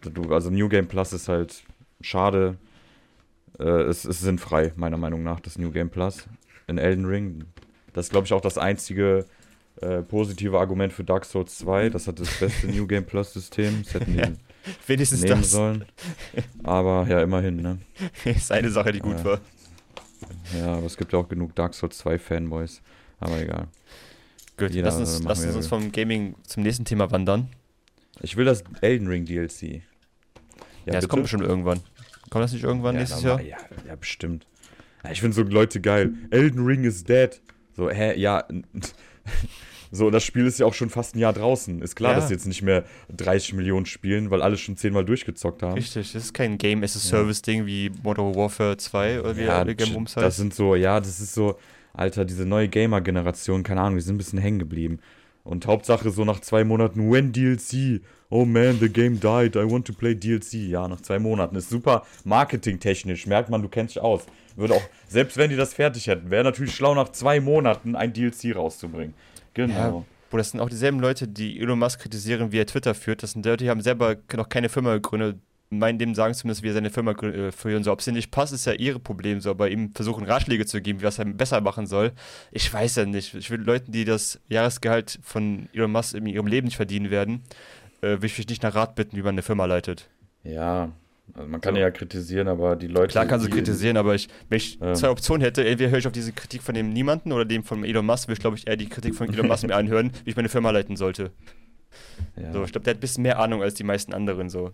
[0.00, 1.62] du, also New Game Plus ist halt
[2.00, 2.56] schade.
[3.58, 6.26] Äh, es ist sinnfrei, meiner Meinung nach, das New Game Plus
[6.66, 7.44] in Elden Ring.
[7.92, 9.26] Das ist, glaube ich, auch das einzige
[9.80, 11.90] äh, positive Argument für Dark Souls 2.
[11.90, 13.82] Das hat das beste New Game Plus System.
[13.84, 14.28] Das hätten ja,
[14.86, 15.50] wenigstens nehmen das.
[15.50, 15.84] sollen.
[16.62, 17.78] Aber ja, immerhin, ne?
[18.24, 19.40] ist eine Sache, die gut äh, war.
[20.56, 22.82] Ja, aber es gibt ja auch genug Dark Souls 2 Fanboys.
[23.20, 23.68] Aber egal.
[24.56, 27.48] Gut, Jeder, lass uns, lass uns vom Gaming zum nächsten Thema wandern.
[28.20, 29.82] Ich will das Elden Ring DLC.
[30.86, 31.80] Ja, das kommt bestimmt irgendwann.
[32.30, 33.40] Kommt das nicht irgendwann ja, nächstes Jahr?
[33.40, 34.46] Ja, ja, bestimmt.
[35.10, 36.14] Ich finde so Leute geil.
[36.30, 37.40] Elden Ring is dead.
[37.76, 38.44] So, hä, ja.
[39.90, 41.82] so, das Spiel ist ja auch schon fast ein Jahr draußen.
[41.82, 42.20] Ist klar, ja.
[42.20, 45.74] dass jetzt nicht mehr 30 Millionen spielen, weil alle schon zehnmal durchgezockt haben.
[45.74, 47.66] Richtig, das ist kein Game as a Service-Ding ja.
[47.66, 50.24] wie Modern Warfare 2 oder wie ja, Game Rooms heißt.
[50.24, 51.58] Das sind so, ja, das ist so,
[51.92, 55.00] Alter, diese neue Gamer-Generation, keine Ahnung, die sind ein bisschen hängen geblieben.
[55.44, 58.00] Und Hauptsache so nach zwei Monaten, when DLC?
[58.30, 60.54] Oh man, the game died, I want to play DLC.
[60.54, 61.54] Ja, nach zwei Monaten.
[61.54, 64.26] Ist super marketingtechnisch, merkt man, du kennst dich aus.
[64.56, 68.12] Würde auch, selbst wenn die das fertig hätten, wäre natürlich schlau, nach zwei Monaten ein
[68.12, 69.14] DLC rauszubringen.
[69.52, 70.04] Genau.
[70.32, 73.22] Ja, das sind auch dieselben Leute, die Elon Musk kritisieren, wie er Twitter führt.
[73.22, 75.38] Das sind Leute, die haben selber noch keine Firma gegründet.
[75.70, 77.94] Meinen dem sagen zumindest, wie er seine Firma äh, führen soll.
[77.94, 79.40] Ob es ihnen nicht passt, ist ja ihre Problem.
[79.40, 82.12] So, aber ihm versuchen Ratschläge zu geben, wie was er besser machen soll.
[82.52, 83.34] Ich weiß ja nicht.
[83.34, 87.42] Ich will Leuten, die das Jahresgehalt von Elon Musk in ihrem Leben nicht verdienen werden,
[88.02, 90.08] äh, will ich nicht nach Rat bitten, wie man eine Firma leitet.
[90.44, 90.92] Ja,
[91.32, 91.82] also man kann ja.
[91.82, 93.08] ja kritisieren, aber die Leute.
[93.08, 94.94] Klar kannst du kritisieren, aber ich, wenn ich ähm.
[94.94, 97.84] zwei Optionen hätte, entweder höre ich auf diese Kritik von dem Niemanden oder dem von
[97.84, 100.30] Elon Musk, würde ich glaube ich eher die Kritik von Elon Musk mir anhören, wie
[100.30, 101.30] ich meine Firma leiten sollte.
[102.36, 102.52] Ja.
[102.52, 104.72] So, ich glaube, der hat ein bisschen mehr Ahnung als die meisten anderen so.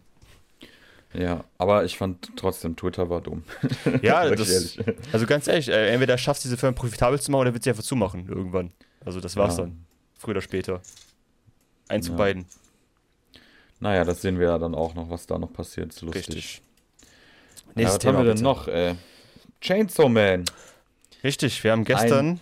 [1.13, 3.43] Ja, aber ich fand trotzdem, Twitter war dumm.
[4.03, 4.79] Ja, das,
[5.13, 7.83] also ganz ehrlich, äh, entweder schaffst diese Firma profitabel zu machen oder wird sie einfach
[7.83, 8.73] zumachen irgendwann.
[9.05, 9.65] Also das war's ja.
[9.65, 9.87] dann.
[10.19, 10.81] Früher oder später.
[11.89, 12.13] Eins ja.
[12.13, 12.47] zu beiden.
[13.81, 15.93] Naja, das sehen wir ja dann auch noch, was da noch passiert.
[15.93, 16.29] Ist lustig.
[16.29, 16.63] Richtig.
[17.75, 18.69] Ja, was Thema, haben wir denn noch?
[18.69, 18.95] Äh,
[19.61, 20.45] Chainsaw Man.
[21.25, 22.27] Richtig, wir haben gestern.
[22.29, 22.41] Ein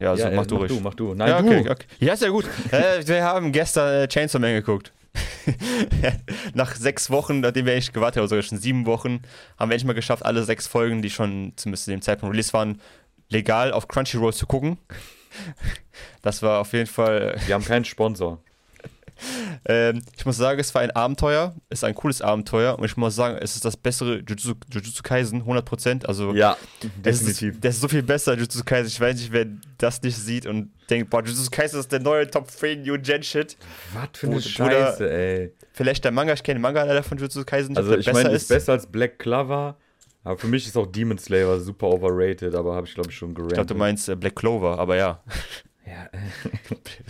[0.00, 1.14] ja, so ja, mach, äh, du mach du, mach du.
[1.14, 1.70] Nein, ja, okay, du.
[1.70, 1.86] Okay.
[2.00, 2.46] Ja, ist ja gut.
[2.70, 4.92] äh, wir haben gestern äh, Chainsaw Man geguckt.
[6.54, 9.22] Nach sechs Wochen, nachdem wir eigentlich gewartet haben, sogar schon sieben Wochen,
[9.58, 12.52] haben wir endlich mal geschafft, alle sechs Folgen, die schon zumindest zu dem Zeitpunkt Release
[12.52, 12.80] waren,
[13.28, 14.78] legal auf Crunchyroll zu gucken.
[16.22, 17.36] Das war auf jeden Fall.
[17.46, 18.42] Wir haben keinen Sponsor.
[19.66, 22.96] Ähm, ich muss sagen, es war ein Abenteuer, es ist ein cooles Abenteuer und ich
[22.96, 26.06] muss sagen, es ist das bessere Jujutsu, Jujutsu Kaisen, 100%.
[26.06, 26.56] Also, ja,
[27.04, 27.54] definitiv.
[27.54, 28.88] Ist, das ist so viel besser, Jujutsu Kaisen.
[28.88, 29.46] Ich weiß nicht, wer
[29.78, 33.22] das nicht sieht und denkt, boah, Jujutsu Kaisen ist der neue Top 3 New Gen
[33.22, 33.56] Shit.
[33.94, 35.52] Was für eine Scheiße, ey.
[35.72, 37.76] Vielleicht der Manga, ich kenne den Manga leider von Jujutsu Kaisen.
[37.76, 39.76] Also, ich meine, ist besser als Black Clover.
[40.22, 43.32] Aber für mich ist auch Demon Slayer super overrated, aber habe ich glaube ich schon
[43.32, 43.52] gerankt.
[43.52, 45.22] Ich glaube, du meinst äh, Black Clover, aber ja.
[45.86, 46.08] Ja.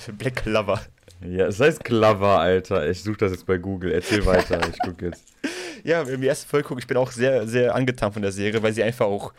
[0.18, 0.80] Black Clover.
[1.22, 2.88] Ja, es heißt Clover, Alter.
[2.88, 3.92] Ich suche das jetzt bei Google.
[3.92, 5.24] Erzähl weiter, ich gucke jetzt.
[5.82, 8.32] Ja, wenn wir die erste Folge gucken, ich bin auch sehr, sehr angetan von der
[8.32, 9.32] Serie, weil sie einfach auch,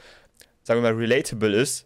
[0.63, 1.86] sagen wir mal, relatable ist.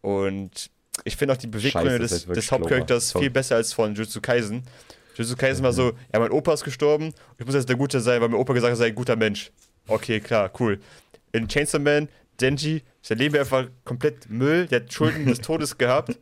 [0.00, 0.70] Und
[1.04, 4.62] ich finde auch die Beweggründe des, des Hauptcharakters viel besser als von Jutsu Kaisen.
[5.16, 5.64] Jutsu Kaisen mhm.
[5.64, 8.40] war so, ja, mein Opa ist gestorben, ich muss jetzt der Gute sein, weil mein
[8.40, 9.50] Opa gesagt hat, er sei ein guter Mensch.
[9.86, 10.80] Okay, klar, cool.
[11.32, 12.08] In Chainsaw Man,
[12.40, 16.16] Denji, sein Leben einfach komplett Müll, der hat Schulden des Todes gehabt.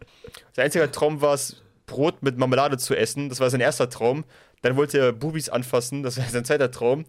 [0.53, 3.29] Sein einziger Traum war es, Brot mit Marmelade zu essen.
[3.29, 4.25] Das war sein erster Traum.
[4.63, 6.03] Dann wollte er Bubis anfassen.
[6.03, 7.01] Das war sein zweiter Traum.
[7.01, 7.07] Und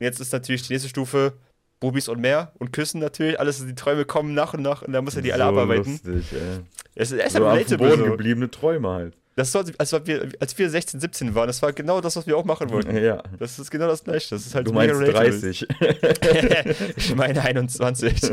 [0.00, 1.34] jetzt ist natürlich die nächste Stufe
[1.80, 3.40] Bubis und mehr und Küssen natürlich.
[3.40, 6.00] Alles, die Träume kommen nach und nach und dann muss er die alle abarbeiten.
[6.04, 6.60] Lustig, ey.
[6.94, 8.04] Es ist, es so dem Boden so.
[8.04, 9.16] gebliebene Träume halt.
[9.34, 12.36] Das war, als wir, als wir 16, 17 waren, das war genau das, was wir
[12.36, 12.96] auch machen wollten.
[13.02, 13.22] Ja.
[13.38, 14.30] Das ist genau das gleiche.
[14.30, 15.66] Das ist halt du meinst 30.
[16.96, 18.14] ich meine 21.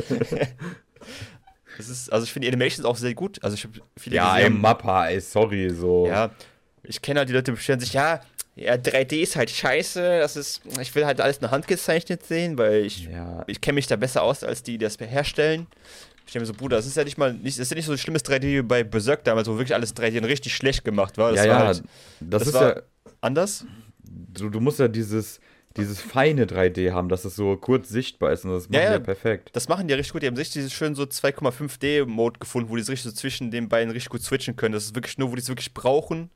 [1.80, 3.42] Das ist, also ich finde die Animations auch sehr gut.
[3.42, 6.08] Also ich habe viele Ja, ey, Mappa, ey, sorry, so.
[6.08, 6.30] Ja,
[6.84, 8.20] ich kenne halt die Leute, die beschweren sich, ja,
[8.58, 10.20] ja, 3D ist halt scheiße.
[10.20, 13.46] Das ist, ich will halt alles in der Hand gezeichnet sehen, weil ich, ja.
[13.48, 15.68] ich kenne mich da besser aus als die, die das herstellen.
[16.26, 17.86] Ich denke mir so, Bruder, das ist ja nicht mal, nicht, das ist ja nicht
[17.86, 20.84] so ein schlimmes 3D wie bei Berserk damals, wo wirklich alles 3D und richtig schlecht
[20.84, 21.32] gemacht war.
[21.32, 21.84] Das ja, war ja, halt,
[22.20, 22.82] das, das ist ja
[23.22, 23.66] anders.
[24.04, 25.40] Du, du musst ja dieses
[25.78, 29.00] dieses feine 3D haben, dass es so kurz sichtbar ist und das machen Ja, ja,
[29.00, 29.50] perfekt.
[29.54, 30.24] Das machen die ja richtig gut.
[30.24, 33.70] Die haben sich dieses schön so 2,5D-Mode gefunden, wo die so richtig so zwischen den
[33.70, 34.74] beiden richtig gut switchen können.
[34.74, 36.30] Das ist wirklich nur, wo die es wirklich brauchen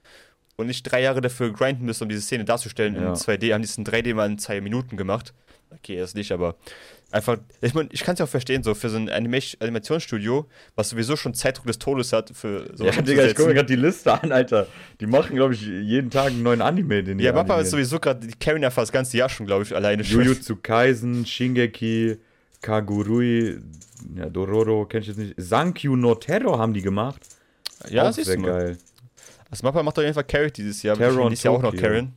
[0.56, 3.10] und nicht drei Jahre dafür grinden müssen, um diese Szene darzustellen Ja.
[3.10, 3.54] in 2D.
[3.54, 5.34] Haben die es in 3D mal in zwei Minuten gemacht.
[5.72, 6.56] Okay, das nicht, aber
[7.10, 10.48] einfach, ich meine, ich kann es ja auch verstehen, so für so ein Animation Animationsstudio,
[10.76, 13.66] was sowieso schon Zeitdruck des Todes hat, für so Ja, Digga, ich gucke mir gerade
[13.76, 14.68] die Liste an, Alter.
[15.02, 18.28] Die machen, glaube ich, jeden Tag einen neuen Anime, den Ja, Mappa ist sowieso gerade,
[18.28, 20.22] die carryen einfach das ganze Jahr schon, glaube ich, alleine schon.
[20.22, 22.18] Jujutsu Kaisen, Shingeki,
[22.62, 23.58] Kagurui,
[24.16, 25.34] ja, Dororo kenn ich jetzt nicht.
[25.38, 27.22] Sankyu no Terror haben die gemacht.
[27.90, 28.78] Ja, Auch sehr du mal.
[29.54, 31.88] Also Mappa macht auf jeden Fall Carry dieses Jahr, und dieses Jahr auch noch Tokyo.
[31.88, 32.14] Carryen.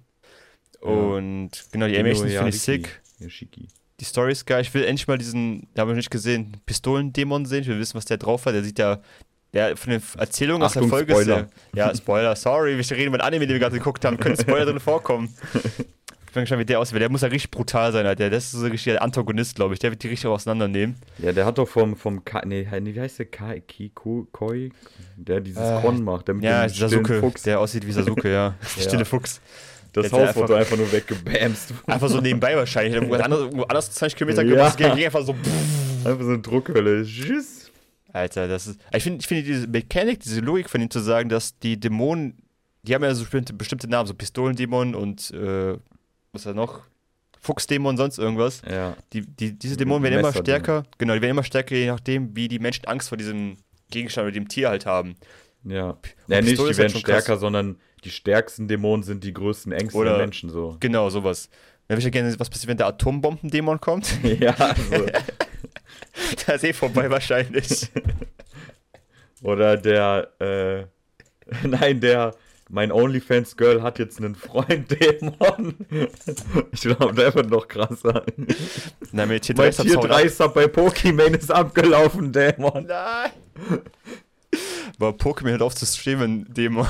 [0.81, 3.03] Und genau, die Animations finde ich sick.
[3.19, 3.69] Yoshiki.
[4.01, 4.63] Die Story ist geil.
[4.63, 7.61] Ich will endlich mal diesen, da habe ich nicht gesehen, Pistolendämon sehen.
[7.61, 8.55] Ich will wissen, was der drauf hat.
[8.55, 9.01] Der sieht ja,
[9.53, 11.41] der von den Erzählungen aus der Folge Spoiler.
[11.41, 12.79] ist der, Ja, Spoiler, sorry.
[12.79, 14.17] Wir reden mit Anime, den wir gerade geguckt haben.
[14.17, 15.29] Können Spoiler drin vorkommen.
[16.37, 17.01] Ich bin gespannt, wie der aussieht.
[17.01, 18.29] Der muss ja richtig brutal sein, Alter.
[18.29, 19.81] Das ist so richtig der Antagonist, glaube ich.
[19.81, 20.97] Der wird die richtig auseinandernehmen.
[21.19, 23.27] Ja, der hat doch vom, vom Ka nee, wie heißt der?
[23.27, 24.69] Ka Kiku, Koi?
[25.17, 27.43] Der dieses Äh, Kon macht, der mit Ja, dem Sasuke, Fuchs.
[27.45, 28.55] der aussieht wie Sasuke, ja.
[28.77, 28.83] Ja.
[28.83, 29.41] Stille Fuchs.
[29.95, 31.73] das Haus einfach- wurde einfach nur weggebamst.
[31.87, 32.95] Einfach so nebenbei wahrscheinlich.
[32.95, 34.69] Irgendwo anders, anders 20 Kilometer Ja.
[34.71, 35.33] ging einfach so.
[35.33, 36.07] pff.
[36.07, 37.03] Einfach so eine Druckhölle.
[37.07, 37.71] Tschüss.
[38.13, 38.81] Alter, das ist.
[38.95, 42.37] Ich finde ich finde diese Mechanik, diese Logik von ihm zu sagen, dass die Dämonen,
[42.83, 45.79] die haben ja so bestimmte, bestimmte Namen, so Pistolendämon und äh,
[46.37, 46.83] was ist da noch?
[47.41, 48.63] Fuchsdämon, sonst irgendwas.
[48.69, 48.97] Ja.
[49.13, 52.49] Die, die, diese Dämonen werden immer stärker, genau, die werden immer stärker, je nachdem, wie
[52.49, 53.57] die Menschen Angst vor diesem
[53.91, 55.17] Gegenstand oder dem Tier halt haben.
[55.65, 55.97] Ja.
[56.29, 57.25] Ja, nicht, die ist halt werden schon krass.
[57.25, 60.77] stärker, sondern die stärksten Dämonen sind die größten Ängste Oder- der Menschen so.
[60.81, 61.49] Genau, sowas.
[61.89, 64.19] Dann würde ich ja gerne, was passiert, wenn der Atombombendämon kommt?
[64.41, 65.07] ja, also.
[66.47, 67.91] da ist eh vorbei wahrscheinlich.
[69.43, 72.35] Oder der, äh, nein, der,
[72.69, 75.77] mein OnlyFans-Girl hat jetzt einen Freund, Dämon.
[76.73, 78.25] Ich glaube, der wird noch krasser.
[79.13, 82.87] Na, mit Tier Mein 3 Tier 3 Sub bei Pokimane ist abgelaufen, Dämon.
[82.87, 83.31] Nein!
[84.99, 86.87] Aber Pokémon hört auf zu streamen, Dämon.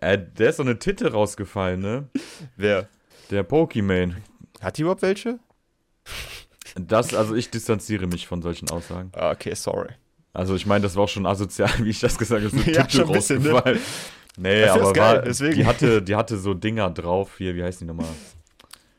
[0.00, 2.08] Äh, der ist so eine Titte rausgefallen, ne?
[2.56, 2.88] Wer?
[3.30, 4.22] Der Pokimane.
[4.60, 5.38] Hat die überhaupt welche?
[6.76, 9.10] Das, also ich distanziere mich von solchen Aussagen.
[9.14, 9.90] Ah, okay, sorry.
[10.32, 12.56] Also ich meine, das war auch schon asozial, wie ich das gesagt habe.
[12.56, 13.78] So Ja, Titte schon ein bisschen, ne?
[14.38, 15.54] Nee, find's aber geil, war, deswegen.
[15.56, 17.38] die hatte, die hatte so Dinger drauf.
[17.38, 18.12] Hier, wie heißen die nochmal?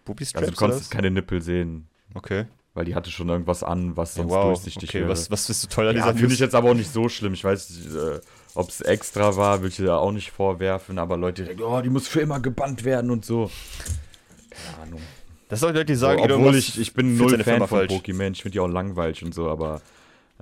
[0.05, 1.87] Booby Also du konntest keine Nippel sehen?
[2.13, 2.45] Okay.
[2.73, 4.45] weil die hatte schon irgendwas an, was sonst wow.
[4.45, 5.09] durchsichtig Okay, wäre.
[5.09, 7.07] was, was bist du toll an ja, dieser finde ich jetzt aber auch nicht so
[7.09, 7.33] schlimm.
[7.33, 8.19] Ich weiß nicht, äh,
[8.55, 11.81] ob es extra war, will ich dir da auch nicht vorwerfen, aber Leute denken, oh,
[11.81, 13.51] die muss für immer gebannt werden und so.
[14.49, 15.01] Keine Ahnung.
[15.49, 17.87] Das sind Leute, die So, sagen, Elon obwohl ich, ich bin null Fan von.
[17.87, 19.81] Pokémon, ich finde die auch langweilig und so, aber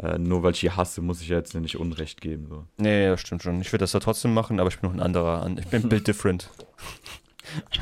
[0.01, 2.47] äh, nur weil ich die hasse, muss ich ja jetzt nicht Unrecht geben.
[2.49, 2.63] So.
[2.77, 3.59] Nee, das stimmt schon.
[3.61, 5.41] Ich würde das da trotzdem machen, aber ich bin noch ein anderer.
[5.43, 6.49] an- Ich bin Build Different.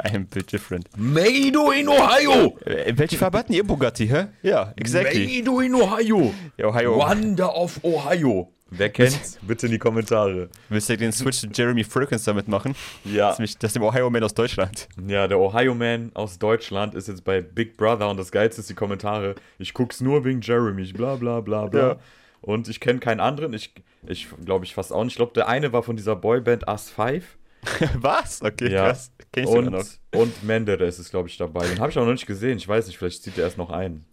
[0.06, 0.88] I am Build Different.
[0.96, 2.56] Meido in Ohio!
[2.66, 4.28] Äh, welche Farbe hatten ihr Bugatti, hä?
[4.44, 5.26] Ja, exactly.
[5.26, 6.34] Meido in Ohio!
[6.58, 6.96] Ja, Ohio.
[6.98, 8.52] Wonder of Ohio!
[8.72, 9.38] Wer kennt's?
[9.44, 10.50] Bitte in die Kommentare.
[10.70, 12.76] Willst du den Switch zu Jeremy Frikens damit machen?
[13.04, 13.30] Ja.
[13.30, 14.88] Das ist, das ist dem Ohio Man aus Deutschland.
[15.08, 18.70] Ja, der Ohio Man aus Deutschland ist jetzt bei Big Brother und das Geilste ist
[18.70, 19.36] die Kommentare.
[19.60, 21.88] Ich guck's nur wegen Jeremy, ich bla bla bla bla.
[21.90, 21.96] Ja.
[22.42, 23.54] Und ich kenne keinen anderen.
[23.54, 23.72] Ich,
[24.08, 25.14] ich glaube ich fast auch nicht.
[25.14, 27.24] Ich glaube, der eine war von dieser Boyband Us 5.
[27.96, 28.42] Was?
[28.42, 28.88] Okay, Ja.
[28.88, 29.12] krass.
[29.32, 29.86] Kenn ich Und, noch.
[30.16, 31.68] und Menderes ist, glaube ich, dabei.
[31.68, 32.58] Den habe ich auch noch nicht gesehen.
[32.58, 34.06] Ich weiß nicht, vielleicht zieht er erst noch ein.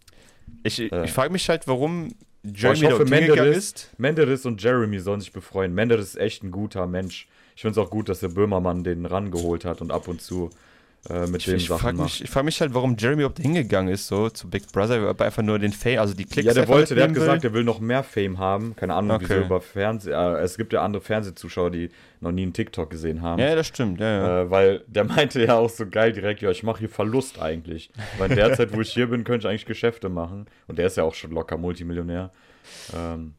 [0.63, 1.05] Ich, Äh.
[1.05, 2.09] ich frage mich halt, warum
[2.43, 3.91] Jeremy hingegangen Menderes, ist.
[3.97, 5.73] Menderes und Jeremy sollen sich befreuen.
[5.73, 7.27] Menderes ist echt ein guter Mensch.
[7.55, 10.49] Ich finde es auch gut, dass der Böhmermann den rangeholt hat und ab und zu
[11.09, 12.05] äh, mit dem Ich Sachen frage macht.
[12.05, 15.19] mich, ich frag mich halt, warum Jeremy überhaupt hingegangen ist, so zu Big Brother, ob
[15.19, 17.49] er einfach nur den Fame, also die Klicks Ja, der wollte, der hat gesagt, will.
[17.49, 18.75] er will noch mehr Fame haben.
[18.75, 19.25] Keine Ahnung, Okay.
[19.29, 20.11] wieso über Fernseh.
[20.11, 21.89] Äh, es gibt ja andere Fernsehzuschauer, die
[22.21, 23.39] noch nie einen TikTok gesehen haben.
[23.41, 24.41] Ja, das stimmt, ja, ja.
[24.43, 27.89] Äh, weil der meinte ja auch so geil direkt, ja, ich mache hier Verlust eigentlich.
[28.17, 30.45] Weil in der Zeit, wo ich hier bin, könnte ich eigentlich Geschäfte machen.
[30.67, 32.31] Und der ist ja auch schon locker Multimillionär.
[32.95, 33.33] Ähm,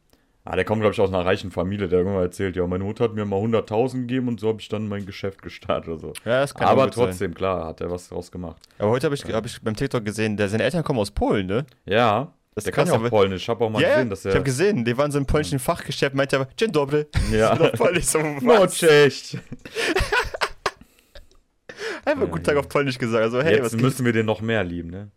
[0.45, 3.03] ah, der kommt, glaube ich, aus einer reichen Familie, der irgendwann erzählt, ja, meine Mutter
[3.03, 6.13] hat mir mal 100.000 gegeben und so habe ich dann mein Geschäft gestartet oder so.
[6.23, 7.05] ja, das kann Aber gut sein.
[7.05, 8.61] trotzdem, klar, hat er was draus gemacht.
[8.79, 11.47] Aber heute habe ich, hab ich beim TikTok gesehen, der, seine Eltern kommen aus Polen,
[11.47, 11.65] ne?
[11.85, 13.41] Ja, Das der kann krass, ja auch Polnisch.
[13.43, 14.43] Ich habe auch mal Ja, gesehen, dass ich habe er...
[14.43, 17.05] gesehen, die waren so im polnischen Fachgeschäft, meinte aber, Dzień dobry.
[17.31, 17.53] Ja.
[17.55, 18.77] Polnisch, so, No, was?
[18.77, 19.37] cześć.
[22.05, 24.63] Einfach guten Tag auf Polnisch gesagt, also hey, was Jetzt müssen wir den noch mehr
[24.63, 25.09] lieben, ne?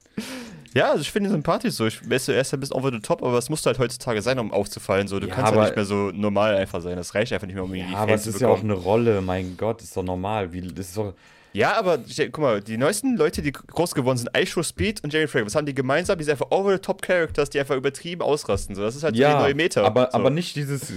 [0.74, 1.86] Ja, also ich finde ihn sympathisch so.
[1.86, 4.38] Ich weiß, er ist ein bisschen over the top, aber es muss halt heutzutage sein,
[4.38, 5.08] um aufzufallen.
[5.08, 6.96] So, du Ja, kannst halt nicht mehr so normal einfach sein.
[6.96, 9.20] Das reicht einfach nicht mehr, um irgendwie Ja, aber es ist ja auch eine Rolle,
[9.20, 10.52] mein Gott, ist doch normal.
[10.52, 11.14] Wie, das ist doch,
[11.52, 11.98] Ja, aber
[12.30, 15.54] guck mal, die neuesten Leute, die groß geworden sind, Aisho Speed und Jerry Frank, was
[15.54, 16.18] haben die gemeinsam?
[16.18, 18.74] Die sind einfach over the top Characters, die einfach übertrieben ausrasten.
[18.74, 19.82] So, das ist halt so die neue Meta.
[19.84, 20.18] aber, so.
[20.18, 20.92] aber nicht dieses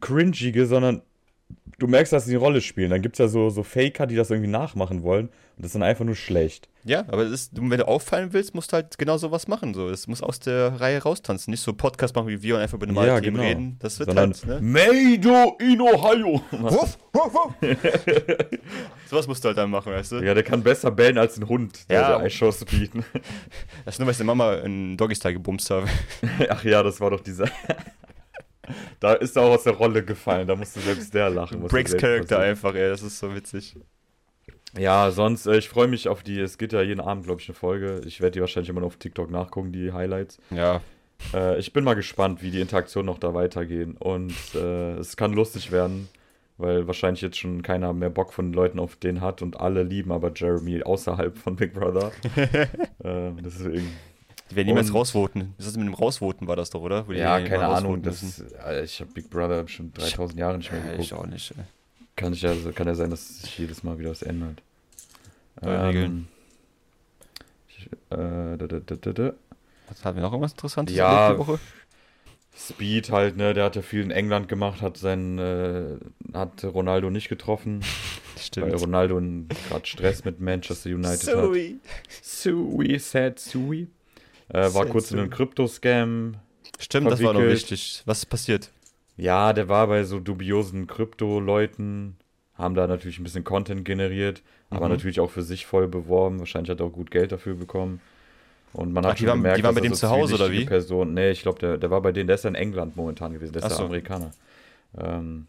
[0.00, 1.02] cringige, sondern
[1.78, 2.90] du merkst, dass sie eine Rolle spielen.
[2.90, 5.26] Dann gibt es ja so, so Faker, die das irgendwie nachmachen wollen.
[5.56, 6.68] Und das ist dann einfach nur schlecht.
[6.84, 9.72] Ja, aber ist, wenn du auffallen willst, musst du halt genau sowas machen.
[9.72, 9.88] So.
[9.88, 11.50] Es muss aus der Reihe raustanzen.
[11.52, 13.48] Nicht so Podcast machen wie wir und einfach über normale Ja, Themen genau.
[13.48, 13.76] reden.
[13.80, 14.60] Das wird Sondern halt, ne?
[14.60, 16.42] Made in Ohio.
[16.50, 17.54] Wuff, wuff, wuff.
[19.08, 20.16] sowas musst du halt dann machen, weißt du?
[20.24, 22.18] Ja, der kann besser bellen als ein Hund, der Ja.
[22.18, 23.04] so Eischoss bieten.
[23.84, 25.86] Das ist nur, weil ich deine Mama in Doggy-Style gebumst habe.
[26.48, 27.46] Ach ja, das war doch dieser.
[29.00, 31.66] da ist er auch aus der Rolle gefallen, da musste selbst der lachen.
[31.68, 32.32] Character passiert.
[32.32, 32.88] einfach, ey.
[32.88, 33.76] Das ist so witzig.
[34.78, 37.48] Ja, sonst, äh, ich freue mich auf die, es geht ja jeden Abend, glaube ich,
[37.48, 38.00] eine Folge.
[38.06, 40.38] Ich werde die wahrscheinlich immer noch auf TikTok nachgucken, die Highlights.
[40.50, 40.80] Ja.
[41.32, 43.96] Äh, ich bin mal gespannt, wie die Interaktionen noch da weitergehen.
[43.96, 46.08] Und äh, es kann lustig werden,
[46.58, 49.82] weil wahrscheinlich jetzt schon keiner mehr Bock von den Leuten auf den hat und alle
[49.82, 52.10] lieben aber Jeremy außerhalb von Big Brother.
[53.04, 53.92] äh, deswegen.
[54.50, 55.54] Die werden niemals Und- rausvoten.
[55.58, 57.06] Was ist mit dem Rausvoten war das doch, oder?
[57.10, 58.02] Ja, keine Ahnung.
[58.02, 58.22] Das,
[58.84, 61.00] ich habe Big Brother bestimmt 3000 Jahre nicht mehr geguckt.
[61.00, 61.52] ich auch nicht.
[61.52, 61.64] ey.
[62.16, 64.62] Kann, ich ja, kann ja sein, dass sich jedes Mal wieder was ändert.
[65.60, 66.28] Neue Regeln.
[67.68, 69.32] ich, äh, da, da, da, da.
[69.88, 71.58] Was, hatten wir noch irgendwas Interessantes Ja, die Woche?
[72.56, 75.96] Speed halt, ne, der hat ja viel in England gemacht, hat seinen, äh,
[76.32, 77.80] hat Ronaldo nicht getroffen,
[78.34, 78.80] weil Stimmt.
[78.80, 79.20] Ronaldo
[79.68, 81.20] gerade Stress mit Manchester United hat.
[81.20, 81.78] Sorry.
[82.22, 83.88] Sui, sad Sui.
[84.48, 85.30] Äh, war kurz in einem.
[85.30, 86.34] Krypto-Scam.
[86.78, 87.70] Stimmt, das war noch verwickelt.
[87.70, 88.02] wichtig.
[88.06, 88.70] Was ist passiert?
[89.16, 92.16] Ja, der war bei so dubiosen Krypto-Leuten,
[92.58, 94.92] haben da natürlich ein bisschen Content generiert, aber Mhm.
[94.94, 96.38] natürlich auch für sich voll beworben.
[96.40, 98.00] Wahrscheinlich hat er auch gut Geld dafür bekommen.
[98.72, 100.00] Und man hat Ach, die schon waren- gemerkt, die waren dass bei er dem so
[100.00, 100.64] zu Hause, oder wie?
[100.64, 103.32] Person, nee, ich glaube, der, der war bei denen, der ist ja in England momentan
[103.32, 103.84] gewesen, der ist Ach ja so.
[103.84, 104.32] Amerikaner.
[104.98, 105.46] Ähm,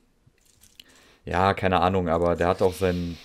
[1.25, 3.17] ja, keine Ahnung, aber der hat auch seinen,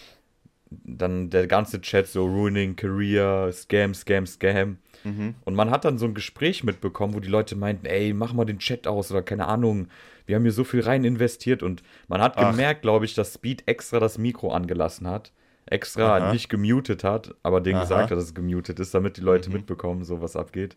[0.71, 4.79] dann der ganze Chat so ruining career, Scam, Scam, Scam.
[5.05, 5.35] Mhm.
[5.45, 8.45] Und man hat dann so ein Gespräch mitbekommen, wo die Leute meinten, ey, mach mal
[8.45, 9.89] den Chat aus oder keine Ahnung,
[10.27, 12.51] wir haben hier so viel rein investiert und man hat Ach.
[12.51, 15.33] gemerkt, glaube ich, dass Speed extra das Mikro angelassen hat,
[15.67, 16.33] extra Aha.
[16.33, 17.85] nicht gemutet hat, aber denen Aha.
[17.85, 19.57] gesagt hat, dass es gemutet ist, damit die Leute Mhm.
[19.57, 20.77] mitbekommen, so was abgeht.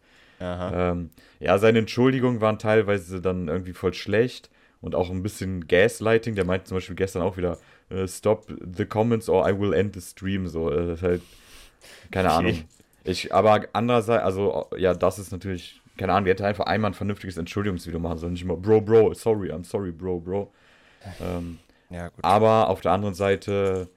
[0.74, 1.10] Ähm,
[1.40, 4.50] ja, seine Entschuldigungen waren teilweise dann irgendwie voll schlecht
[4.82, 6.36] und auch ein bisschen Gaslighting.
[6.36, 7.58] Der meinte zum Beispiel gestern auch wieder,
[7.90, 10.48] äh, stop the comments or I will end the stream.
[10.48, 11.22] So, äh, das ist halt,
[12.12, 12.38] keine Okay.
[12.38, 12.64] Ahnung.
[13.04, 16.96] Ich, aber andererseits, also, ja, das ist natürlich, keine Ahnung, die hätte einfach einmal ein
[16.96, 18.34] vernünftiges Entschuldigungsvideo machen sollen.
[18.34, 20.52] Nicht immer, Bro, Bro, sorry, I'm sorry, Bro, Bro.
[21.22, 22.24] Ähm, Ja, gut.
[22.24, 23.90] aber auf der anderen Seite,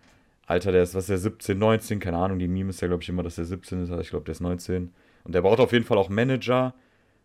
[0.46, 3.02] Alter, der ist, was ist der, 17, 19, keine Ahnung, die Meme ist ja, glaube
[3.02, 4.92] ich, immer, dass der 17 ist, aber ich glaube, der ist 19.
[5.24, 6.74] Und der braucht auf jeden Fall auch Manager,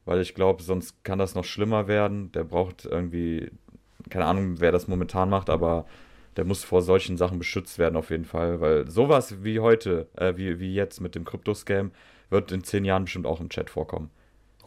[0.05, 2.31] weil ich glaube, sonst kann das noch schlimmer werden.
[2.31, 3.51] Der braucht irgendwie,
[4.09, 5.85] keine Ahnung, wer das momentan macht, aber
[6.37, 10.33] der muss vor solchen Sachen beschützt werden auf jeden Fall, weil sowas wie heute, äh,
[10.37, 11.91] wie, wie jetzt mit dem Krypto-Scam,
[12.29, 14.09] wird in zehn Jahren bestimmt auch im Chat vorkommen.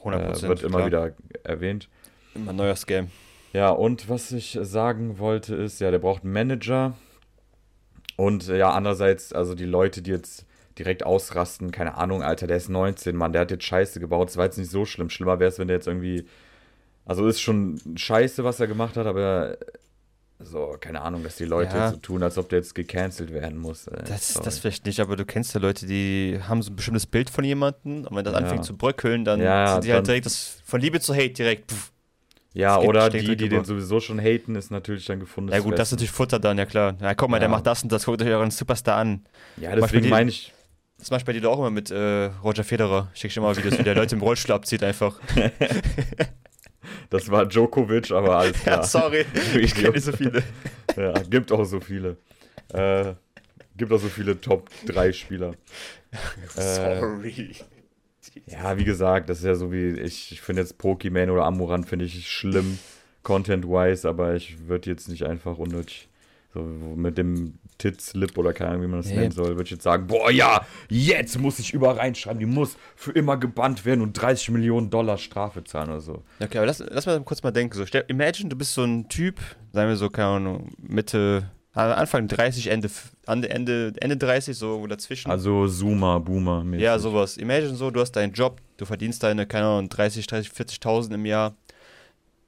[0.03, 0.44] 100%.
[0.44, 0.87] Äh, wird immer klar.
[0.87, 1.88] wieder erwähnt.
[2.35, 3.11] Immer ein neuer Scam.
[3.53, 6.94] Ja, und was ich sagen wollte ist, ja, der braucht einen Manager.
[8.16, 10.44] Und äh, ja, andererseits, also die Leute, die jetzt
[10.79, 14.29] direkt ausrasten, keine Ahnung, Alter, der ist 19, Mann, der hat jetzt Scheiße gebaut.
[14.29, 15.09] Das war jetzt nicht so schlimm.
[15.09, 16.27] Schlimmer wäre es, wenn der jetzt irgendwie.
[17.07, 19.59] Also ist schon Scheiße, was er gemacht hat, aber
[20.45, 21.91] so, keine Ahnung, dass die Leute Ja.
[21.91, 23.85] so tun, als ob der jetzt gecancelt werden muss.
[24.07, 24.45] Das, sorry.
[24.45, 27.45] das vielleicht nicht, aber du kennst ja Leute, die haben so ein bestimmtes Bild von
[27.45, 28.39] jemandem und wenn das Ja.
[28.41, 31.31] anfängt zu bröckeln, dann Ja, sind die halt dann- direkt das von Liebe zu Hate
[31.31, 31.71] direkt.
[31.73, 31.91] Pff.
[32.53, 33.57] ja, oder die, die über.
[33.57, 35.51] den sowieso schon haten, ist natürlich dann gefunden.
[35.53, 36.95] Ja gut, das ist natürlich Futter dann, ja klar.
[37.01, 39.25] Ja, guck mal, der macht das und das, guckt euch euren Superstar an.
[39.57, 40.53] Ja, deswegen die- meine ich,
[40.97, 43.09] Das mache ich bei dir doch auch immer mit äh, Roger Federer.
[43.15, 45.19] Ich dir mal Videos, wie der Leute im Rollstuhl abzieht einfach.
[47.11, 48.77] das war Djokovic, aber alles klar.
[48.79, 49.25] Ja, sorry.
[49.59, 50.43] Ich kenne nicht so viele.
[50.97, 52.17] Ja, gibt auch so viele.
[52.73, 53.14] Äh,
[53.77, 55.55] gibt auch so viele Top 3 Spieler.
[56.57, 57.57] Äh, Sorry.
[58.47, 61.83] Ja, wie gesagt, das ist ja so wie, ich, ich finde jetzt Pokimane oder Amuran
[61.83, 62.79] finde ich schlimm,
[63.25, 66.09] content-wise, aber ich würde jetzt nicht einfach unnötig,
[66.55, 69.17] so mit dem Titslip oder keine Ahnung, wie man das Nee.
[69.17, 72.77] nennen soll, würde ich jetzt sagen, boah, ja, jetzt muss ich überall reinschreiben, die muss
[72.95, 76.23] für immer gebannt werden und 30 Millionen Dollar Strafe zahlen oder so.
[76.40, 77.77] Okay, aber lass, lass mal kurz mal denken.
[77.77, 79.40] So, stell, imagine, du bist so ein Typ,
[79.73, 82.88] sagen wir so, keine Ahnung, Mitte, äh, Anfang 30, Ende,
[83.27, 85.29] Ende, Ende, Ende 30, so dazwischen.
[85.31, 86.62] Also Zoomer, Boomer.
[86.62, 86.79] -mäßig.
[86.79, 87.37] ja, sowas.
[87.37, 91.27] Imagine so, du hast deinen Job, du verdienst deine, keine Ahnung, 30, 30, 40.000 im
[91.27, 91.57] Jahr.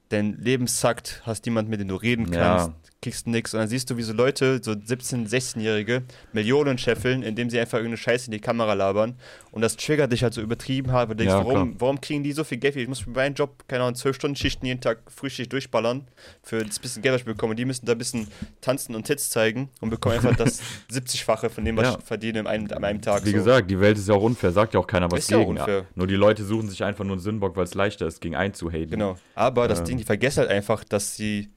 [0.09, 2.73] Dein Leben sackt, hast niemand, mit dem du reden Ja.
[3.01, 3.53] Kriegst nix.
[3.53, 7.77] Und dann siehst du, wie so Leute, so 17-, 16-Jährige, Millionen scheffeln, indem sie einfach
[7.77, 9.15] irgendeine Scheiße in die Kamera labern.
[9.51, 12.31] Und das triggert dich halt so übertrieben hart, du denkst, Ja, warum, warum kriegen die
[12.31, 12.75] so viel Geld?
[12.75, 16.07] Ich muss für meinen Job, keine Ahnung, 12 Stunden Schichten jeden Tag Frühschicht durchballern,
[16.43, 17.51] für das bisschen Geld, was ich bekomme.
[17.51, 18.27] Und die müssen da ein bisschen
[18.61, 21.97] tanzen und Tits zeigen und bekommen einfach das 70-fache von dem, was Ja.
[21.99, 23.23] ich verdiene in einem, an einem Tag.
[23.25, 23.35] Wie so.
[23.37, 25.51] gesagt, die Welt ist ja auch unfair, sagt ja auch keiner was Ist ja gegen.
[25.51, 25.85] unfair.
[25.95, 28.53] Nur die Leute suchen sich einfach nur einen Sinnbock, weil es leichter ist, gegen einen
[28.53, 28.89] zu haten.
[28.91, 29.17] Genau.
[29.35, 29.85] Aber das Ähm.
[29.85, 31.49] Ding, die vergessen halt einfach, dass sie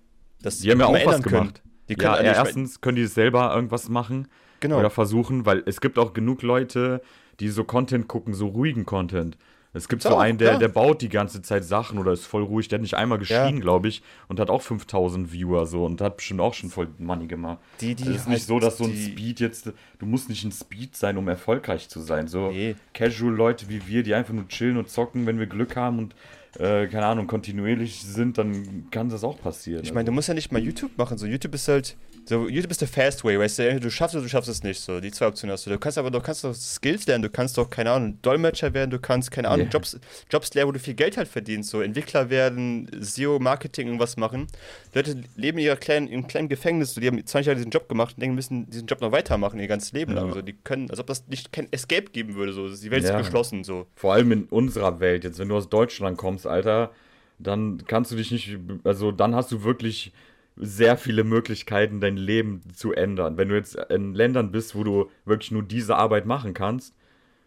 [0.42, 1.34] das Die haben ja auch was ändern können.
[1.40, 1.62] gemacht.
[1.88, 4.28] Die können Ja, ja, erstens können die selber irgendwas machen
[4.60, 4.78] Genau.
[4.78, 7.00] oder versuchen, weil es gibt auch genug Leute,
[7.40, 9.36] die so Content gucken, so ruhigen Content.
[9.72, 10.58] Es gibt so So, einen, der, ja.
[10.58, 13.54] der baut die ganze Zeit Sachen oder ist voll ruhig, der hat nicht einmal geschrien,
[13.56, 13.60] Ja.
[13.60, 17.28] glaube ich, und hat auch 5000 Viewer so und hat bestimmt auch schon voll Money
[17.28, 17.58] gemacht.
[17.80, 20.44] Die- die es ist halt nicht so, dass so ein Speed jetzt, du musst nicht
[20.44, 22.26] ein Speed sein, um erfolgreich zu sein.
[22.26, 22.74] So Nee.
[22.94, 26.16] casual Leute wie wir, die einfach nur chillen und zocken, wenn wir Glück haben und
[26.58, 29.84] äh, keine Ahnung, kontinuierlich sind, dann kann das auch passieren.
[29.84, 31.18] Ich meine, du musst ja nicht mal YouTube machen.
[31.18, 31.96] So, YouTube ist halt.
[32.30, 34.62] So, YouTube ist der Fast Way, weißt du, du schaffst es oder du schaffst es
[34.62, 34.80] nicht.
[34.80, 35.70] So, die zwei Optionen hast du.
[35.70, 38.92] Du kannst aber du kannst doch Skills lernen, du kannst doch, keine Ahnung, Dolmetscher werden,
[38.92, 39.72] du kannst, keine Ahnung, Ja.
[39.72, 39.98] Jobs,
[40.30, 41.70] Jobs lernen, wo du viel Geld halt verdienst.
[41.70, 44.46] So, Entwickler werden, SEO-Marketing, irgendwas machen.
[44.94, 47.88] Leute leben in ihrer kleinen, im kleinen Gefängnis, so, die haben 20 Jahre diesen Job
[47.88, 50.20] gemacht und denken, müssen diesen Job noch weitermachen, ihr ganzes Leben Ja.
[50.20, 50.32] lang.
[50.32, 52.52] So, die können, als ob das nicht kein Escape geben würde.
[52.52, 52.68] So.
[52.68, 53.18] Die Welt Ja.
[53.18, 53.64] ist geschlossen.
[53.64, 53.88] So.
[53.96, 56.92] Vor allem in unserer Welt, jetzt wenn du aus Deutschland kommst, Alter,
[57.40, 60.12] dann kannst du dich nicht, also dann hast du wirklich
[60.56, 63.36] sehr viele Möglichkeiten, dein Leben zu ändern.
[63.36, 66.94] Wenn du jetzt in Ländern bist, wo du wirklich nur diese Arbeit machen kannst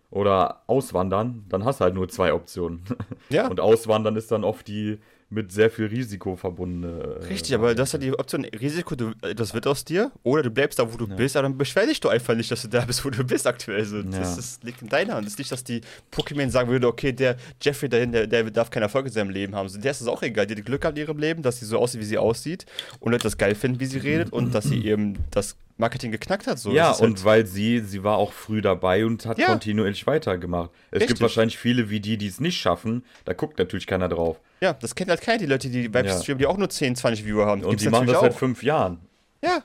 [0.10, 2.84] oder auswandern, dann hast du halt nur zwei Optionen.
[3.30, 3.48] Ja.
[3.48, 5.00] Und auswandern ist dann oft die
[5.34, 7.18] mit sehr viel Risiko verbundene.
[7.22, 10.50] äh, Richtig, aber das hat die Option Risiko, du, das wird aus dir, oder du
[10.52, 12.82] bleibst da, wo du bist, aber dann beschwer dich doch einfach nicht, dass du da
[12.86, 13.84] bist, wo du bist aktuell.
[13.86, 14.40] So, das, Ja.
[14.40, 15.26] ist, liegt in deiner Hand.
[15.26, 15.82] Das ist nicht, dass die
[16.12, 19.56] Pokémon sagen würde, okay, der Jeffrey dahin, der, der darf keinen Erfolg in seinem Leben
[19.56, 19.68] haben.
[19.70, 20.46] So, der ist es auch egal.
[20.48, 22.66] Die hat Glück hat in ihrem Leben, dass sie so aussieht, wie sie aussieht
[23.00, 26.46] und Leute das geil finden, wie sie redet und dass sie eben das Marketing geknackt
[26.48, 26.60] hat.
[26.60, 29.40] So, ja, Das ist und halt, weil sie, sie war auch früh dabei und hat
[29.40, 29.48] Ja.
[29.48, 30.70] kontinuierlich weitergemacht.
[30.92, 31.08] Es Richtig.
[31.10, 34.40] gibt wahrscheinlich viele wie die, die es nicht schaffen, da guckt natürlich keiner drauf.
[34.62, 36.36] ja, das kennt halt keiner, die Leute, die Vibes Ja.
[36.36, 37.64] die auch nur 10, 20 Viewer haben.
[37.64, 39.00] Und Gibt's die machen das natürlich seit fünf Jahren.
[39.44, 39.62] Ja,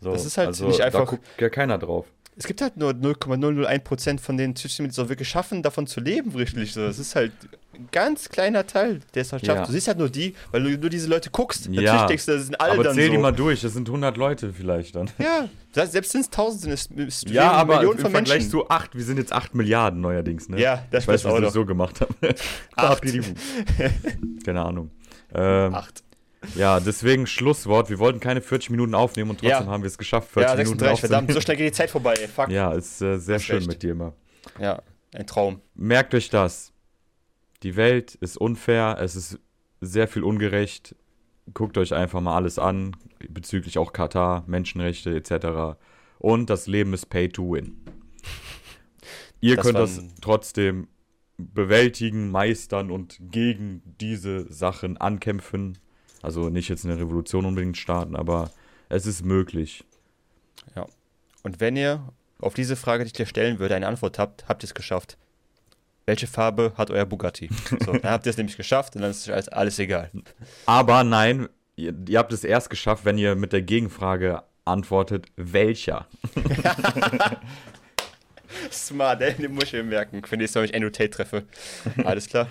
[0.00, 2.06] So, Das ist halt also, nicht Da einfach- guckt ja keiner drauf.
[2.40, 6.00] Es gibt halt nur 0,001% von den Twitch-Streamern, die es auch wirklich schaffen, davon zu
[6.00, 6.72] leben, richtig.
[6.72, 6.80] So.
[6.86, 7.32] Das ist halt
[7.74, 9.58] ein ganz kleiner Teil, der es halt schafft.
[9.60, 9.66] Ja.
[9.66, 11.66] Du siehst halt nur die, weil du nur diese Leute guckst.
[11.66, 11.82] Ja.
[11.82, 13.12] Natürlich denkst du, das sind alle Aber dann zähl so.
[13.12, 15.10] die mal durch, das sind 100 Leute vielleicht dann.
[15.18, 15.48] ja,
[15.86, 18.50] selbst wenn es 1000 sind, es Ja, aber Millionen im von Vergleich Menschen.
[18.50, 20.58] zu 8, wir sind jetzt 8 Milliarden neuerdings, ne?
[20.58, 22.14] Ja, das ich weiß, wie auch das so gemacht haben.
[22.74, 23.02] Acht.
[23.04, 23.04] Acht.
[24.46, 24.90] Keine Ahnung.
[25.34, 26.02] Ähm, Acht.
[26.54, 27.90] Ja, deswegen Schlusswort.
[27.90, 29.66] Wir wollten keine 40 Minuten aufnehmen und trotzdem Ja.
[29.66, 31.42] haben wir es geschafft, 40 Ja, Minuten 36, verdammt, so aufzunehmen.
[31.42, 32.48] schnell geht die Zeit vorbei, ey, fuck.
[32.48, 33.68] Ja, Ja, ist äh, sehr Hast schön recht.
[33.68, 34.14] mit dir immer.
[35.12, 35.60] ein Traum.
[35.74, 36.72] Merkt euch das.
[37.62, 39.38] Die Welt ist unfair, es ist
[39.80, 40.94] sehr viel ungerecht.
[41.52, 42.96] Guckt euch einfach mal alles an,
[43.28, 45.76] bezüglich auch Katar, Menschenrechte etc.
[46.18, 47.76] Und das Leben ist pay to win.
[49.40, 50.86] Ihr Das könnt das trotzdem
[51.38, 55.78] bewältigen, meistern und gegen diese Sachen ankämpfen.
[56.22, 58.50] Also nicht jetzt eine Revolution unbedingt starten, aber
[58.88, 59.84] es ist möglich.
[61.42, 62.02] Und wenn ihr
[62.38, 65.16] auf diese Frage, die ich dir stellen würde, eine Antwort habt, habt ihr es geschafft.
[66.06, 67.50] Welche Farbe hat euer Bugatti?
[67.84, 70.10] So, dann habt ihr es nämlich geschafft und dann ist alles, alles egal.
[70.66, 76.06] Aber nein, ihr, ihr habt es erst geschafft, wenn ihr mit der Gegenfrage antwortet, welcher?
[78.72, 81.44] Smart, ey, den muss ich mir merken, wenn ich Andrew Tate treffe.
[82.04, 82.48] Alles klar.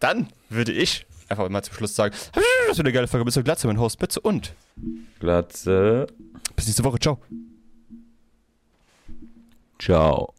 [0.00, 3.24] Dann würde ich einfach mal zum Schluss sagen, das wird eine geile Folge.
[3.24, 4.54] Bis zur Glatze, mein Host, bitte und
[5.20, 6.06] Glatze.
[6.56, 6.98] bis nächste Woche.
[6.98, 7.18] Ciao.
[9.78, 10.34] Ciao.